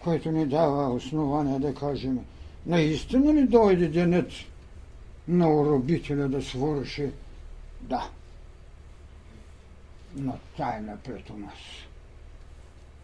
което 0.00 0.32
ни 0.32 0.46
дава 0.46 0.94
основание 0.94 1.58
да 1.58 1.74
кажем, 1.74 2.20
наистина 2.66 3.34
ли 3.34 3.46
дойде 3.46 3.88
денят 3.88 4.30
на 5.28 5.54
уробителя 5.54 6.28
да 6.28 6.42
свърши? 6.42 7.10
Да. 7.80 8.10
Но 10.16 10.38
тайна 10.56 10.96
пред 11.04 11.30
у 11.30 11.36
нас 11.36 11.58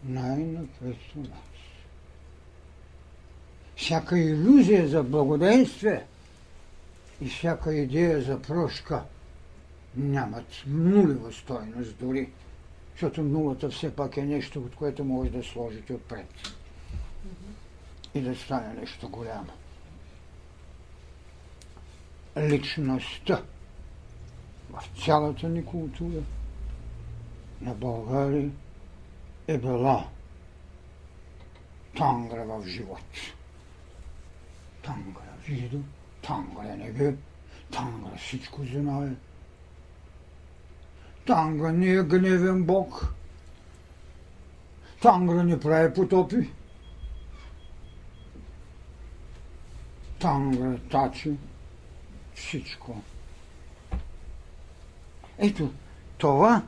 най-напред 0.03 0.97
у 1.15 1.19
нас. 1.19 1.29
Всяка 3.75 4.19
иллюзия 4.19 4.87
за 4.87 5.03
благоденствие 5.03 6.05
и 7.21 7.29
всяка 7.29 7.73
идея 7.73 8.21
за 8.21 8.41
прошка 8.41 9.03
нямат 9.95 10.45
нулева 10.67 11.33
стойност 11.33 11.95
дори, 11.99 12.29
защото 12.93 13.23
нулата 13.23 13.69
все 13.69 13.95
пак 13.95 14.17
е 14.17 14.21
нещо, 14.21 14.59
от 14.59 14.75
което 14.75 15.03
може 15.03 15.29
да 15.29 15.43
сложите 15.43 15.93
отпред 15.93 16.29
и 18.17 18.21
да 18.21 18.35
стане 18.35 18.73
нещо 18.73 19.09
голямо. 19.09 19.51
Личността 22.37 23.43
в 24.69 24.83
цялата 25.05 25.49
ни 25.49 25.65
култура 25.65 26.21
на 27.61 27.73
България 27.73 28.49
е 29.47 29.57
била 29.57 30.07
тангра 31.97 32.45
в 32.45 32.67
живот. 32.67 32.99
Тангра 34.83 35.33
вижда, 35.47 35.77
тангра 36.21 36.75
небе, 36.75 37.15
тангра 37.71 38.17
всичко 38.17 38.63
знае. 38.63 39.09
Тангра 41.25 41.73
не 41.73 41.89
е 41.89 42.03
гневен 42.03 42.63
Бог. 42.63 43.13
Тангра 45.01 45.43
не 45.43 45.59
прави 45.59 45.93
потопи. 45.93 46.49
Тангра 50.19 50.79
тачи 50.91 51.31
всичко. 52.35 53.01
Ето, 55.37 55.71
това 56.17 56.63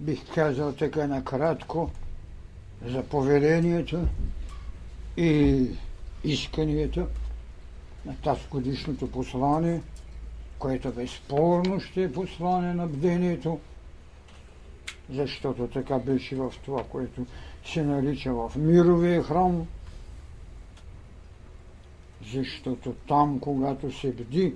бих 0.00 0.34
казал 0.34 0.72
така 0.72 1.06
накратко 1.06 1.90
за 2.84 3.02
повелението 3.02 4.06
и 5.16 5.66
исканията 6.24 7.06
на 8.04 8.16
тази 8.16 8.40
годишното 8.50 9.10
послание, 9.10 9.82
което 10.58 10.92
безспорно 10.92 11.80
ще 11.80 12.02
е 12.02 12.12
послание 12.12 12.74
на 12.74 12.86
бдението, 12.86 13.60
защото 15.10 15.66
така 15.66 15.98
беше 15.98 16.36
в 16.36 16.52
това, 16.64 16.84
което 16.84 17.26
се 17.64 17.82
нарича 17.82 18.32
в 18.34 18.52
мировия 18.56 19.22
храм, 19.22 19.66
защото 22.32 22.92
там, 23.08 23.40
когато 23.40 23.92
се 23.92 24.12
бди, 24.12 24.54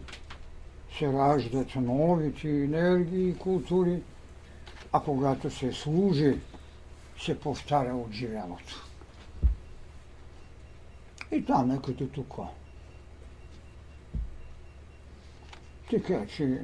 се 0.98 1.12
раждат 1.12 1.76
новите 1.76 2.48
енергии 2.48 3.28
и 3.28 3.38
култури, 3.38 4.02
а 4.92 5.00
когато 5.00 5.50
се 5.50 5.72
служи, 5.72 6.38
се 7.20 7.40
повтаря 7.40 7.94
от 7.96 8.12
живялото. 8.12 8.86
И 11.32 11.44
там 11.44 11.70
е 11.70 11.78
като 11.84 12.06
тук. 12.06 12.34
Така 15.90 16.26
че, 16.26 16.62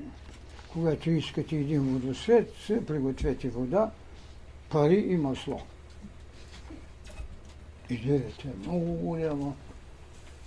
когато 0.72 1.10
искате 1.10 1.56
един 1.56 1.82
водосвет, 1.82 2.54
се 2.66 2.86
пригответе 2.86 3.48
вода, 3.48 3.90
пари 4.70 4.98
и 5.08 5.16
масло. 5.16 5.60
Идеята 7.90 8.48
е 8.48 8.66
много 8.66 8.92
голяма. 8.92 9.54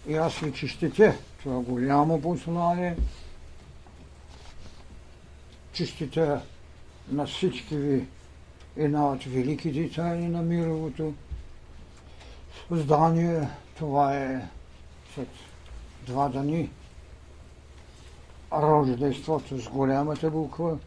И 0.08 0.16
аз 0.16 0.40
ви 0.40 0.54
честите 0.54 1.18
това 1.44 1.60
голямо 1.60 2.22
послание. 2.22 2.98
Честите 5.74 6.38
на 7.12 7.26
всички 7.26 7.78
ви 7.78 8.08
една 8.78 9.12
от 9.12 9.24
великите 9.24 9.92
тайни 9.96 10.28
на 10.28 10.42
мировото 10.42 11.14
създание. 12.68 13.48
Това 13.78 14.18
е 14.18 14.48
след 15.16 15.28
два 16.06 16.30
дни 16.30 16.70
рождеството 18.54 19.62
с 19.62 19.70
голямата 19.70 20.32
буква 20.32 20.78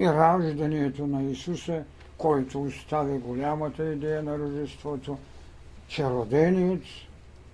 и 0.00 0.06
раждането 0.06 1.06
на 1.06 1.22
Исуса, 1.22 1.84
който 2.18 2.62
остави 2.62 3.18
голямата 3.18 3.92
идея 3.92 4.22
на 4.22 4.38
рождеството, 4.38 5.18
че 5.88 6.04
роденият 6.04 6.82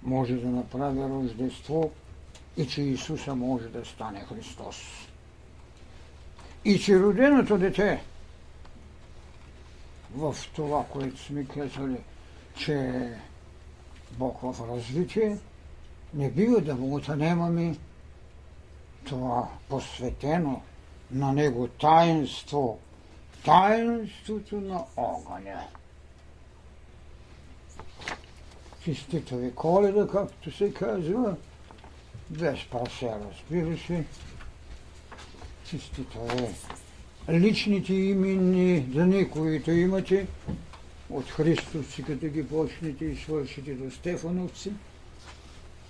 може 0.02 0.34
да 0.34 0.48
направи 0.48 1.00
рождество 1.00 1.90
и 2.56 2.66
че 2.66 2.82
Исуса 2.82 3.34
може 3.34 3.68
да 3.68 3.84
стане 3.84 4.20
Христос. 4.20 4.76
И 6.64 6.78
че 6.78 7.00
роденото 7.00 7.58
дете 7.58 8.02
в 10.14 10.36
това, 10.54 10.84
което 10.84 11.18
сме 11.18 11.44
казали, 11.44 11.96
че 12.56 13.08
Бог 14.12 14.40
в 14.42 14.76
развитие, 14.76 15.38
не 16.14 16.30
бива 16.30 16.60
да 16.60 16.74
му 16.74 16.96
отнемаме 16.96 17.76
това 19.04 19.48
посветено 19.68 20.62
на 21.10 21.32
Него 21.32 21.68
таинство, 21.68 22.78
таинството 23.44 24.60
на 24.60 24.84
огъня. 24.96 25.64
Чистито 28.84 29.36
ви 29.36 29.54
коледа, 29.54 30.08
както 30.08 30.50
се 30.50 30.74
казва, 30.74 31.36
без 32.30 32.58
прасе, 32.70 33.10
разбира 33.30 33.78
се, 33.78 34.04
чистито 35.64 36.18
е 37.28 37.40
личните 37.40 37.94
имени 37.94 38.80
дни, 38.80 39.30
които 39.30 39.70
имате, 39.70 40.26
от 41.10 41.30
Христовци, 41.30 42.02
като 42.02 42.26
ги 42.26 42.48
почнете 42.48 43.04
и 43.04 43.16
свършите 43.16 43.74
до 43.74 43.90
Стефановци. 43.90 44.72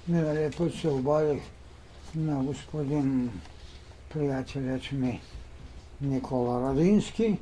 Миналия 0.08 0.50
път 0.58 0.74
се 0.74 0.88
обадих 0.88 1.42
на 2.14 2.42
господин 2.42 3.30
приятелят 4.08 4.92
ми 4.92 5.20
Никола 6.00 6.68
Радински 6.68 7.38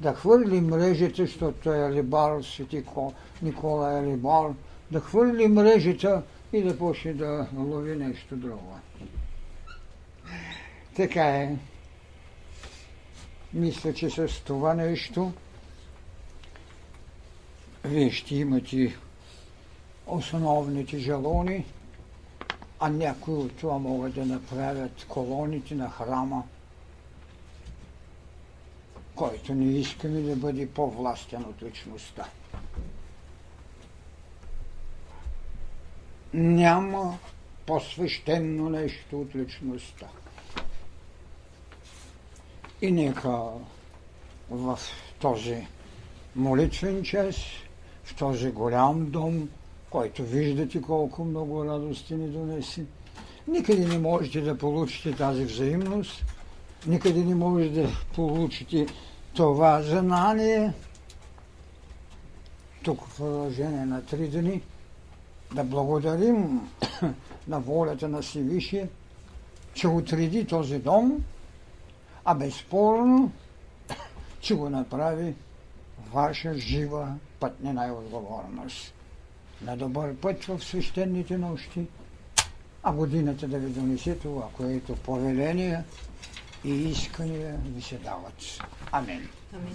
да 0.00 0.12
хвърли 0.12 0.60
мрежите, 0.60 1.22
защото 1.22 1.58
той 1.62 1.86
е 1.86 1.92
либар, 1.92 2.42
свети 2.42 2.84
Никола 3.42 3.98
е 3.98 4.02
либар, 4.02 4.50
да 4.90 5.00
хвърли 5.00 5.48
мрежата 5.48 6.22
и 6.52 6.62
да 6.62 6.78
почне 6.78 7.14
да 7.14 7.48
лови 7.56 7.96
нещо 7.96 8.36
друго. 8.36 8.78
Така 10.96 11.24
е. 11.24 11.56
Мисля, 13.54 13.94
че 13.94 14.10
с 14.10 14.40
това 14.44 14.74
нещо 14.74 15.32
вие 17.84 18.10
ще 18.10 18.34
имате 18.34 18.96
основните 20.06 20.98
жалони, 20.98 21.64
а 22.80 22.88
някои 22.88 23.34
от 23.34 23.56
това 23.56 23.78
могат 23.78 24.14
да 24.14 24.26
направят 24.26 25.06
колоните 25.08 25.74
на 25.74 25.90
храма, 25.90 26.42
който 29.14 29.54
не 29.54 29.78
искаме 29.78 30.20
да 30.20 30.36
бъде 30.36 30.68
по-властен 30.68 31.44
от 31.44 31.62
личността. 31.62 32.28
Няма 36.36 37.18
по-свещено 37.66 38.68
нещо 38.68 39.20
от 39.20 39.36
личността. 39.36 40.06
И 42.82 42.92
нека 42.92 43.38
в 44.50 44.78
този 45.18 45.66
молитвен 46.36 47.02
час, 47.02 47.36
в 48.04 48.16
този 48.16 48.50
голям 48.50 49.10
дом, 49.10 49.48
който 49.90 50.22
виждате 50.22 50.82
колко 50.82 51.24
много 51.24 51.64
радости 51.64 52.14
ни 52.14 52.28
донеси, 52.28 52.84
никъде 53.48 53.86
не 53.86 53.98
можете 53.98 54.40
да 54.40 54.58
получите 54.58 55.12
тази 55.12 55.44
взаимност, 55.44 56.24
никъде 56.86 57.24
не 57.24 57.34
можете 57.34 57.82
да 57.82 57.88
получите 58.14 58.86
това 59.34 59.82
знание. 59.82 60.72
Тук 62.82 63.04
в 63.04 63.16
продължение 63.16 63.84
на 63.84 64.04
три 64.04 64.28
дни 64.28 64.62
да 65.54 65.64
благодарим 65.64 66.60
на 67.48 67.60
волята 67.60 68.08
на 68.08 68.22
Всевишие, 68.22 68.88
че 69.74 69.88
отреди 69.88 70.46
този 70.46 70.78
дом, 70.78 71.24
а 72.24 72.34
безспорно, 72.34 73.32
че 74.40 74.54
го 74.54 74.70
направи 74.70 75.34
ваша 76.12 76.54
жива 76.54 77.14
пътнина 77.40 77.86
и 77.86 77.90
отговорност. 77.90 78.94
На 79.62 79.76
добър 79.76 80.16
път 80.16 80.44
в 80.44 80.60
свещените 80.64 81.38
нощи, 81.38 81.86
а 82.82 82.92
годината 82.92 83.48
да 83.48 83.58
ви 83.58 83.70
донесе 83.70 84.18
това, 84.18 84.48
което 84.56 84.96
повеление 84.96 85.84
и 86.64 86.70
искания 86.70 87.56
ви 87.64 87.82
се 87.82 87.98
дават. 87.98 88.34
Амин. 88.92 89.28
Амин. 89.54 89.74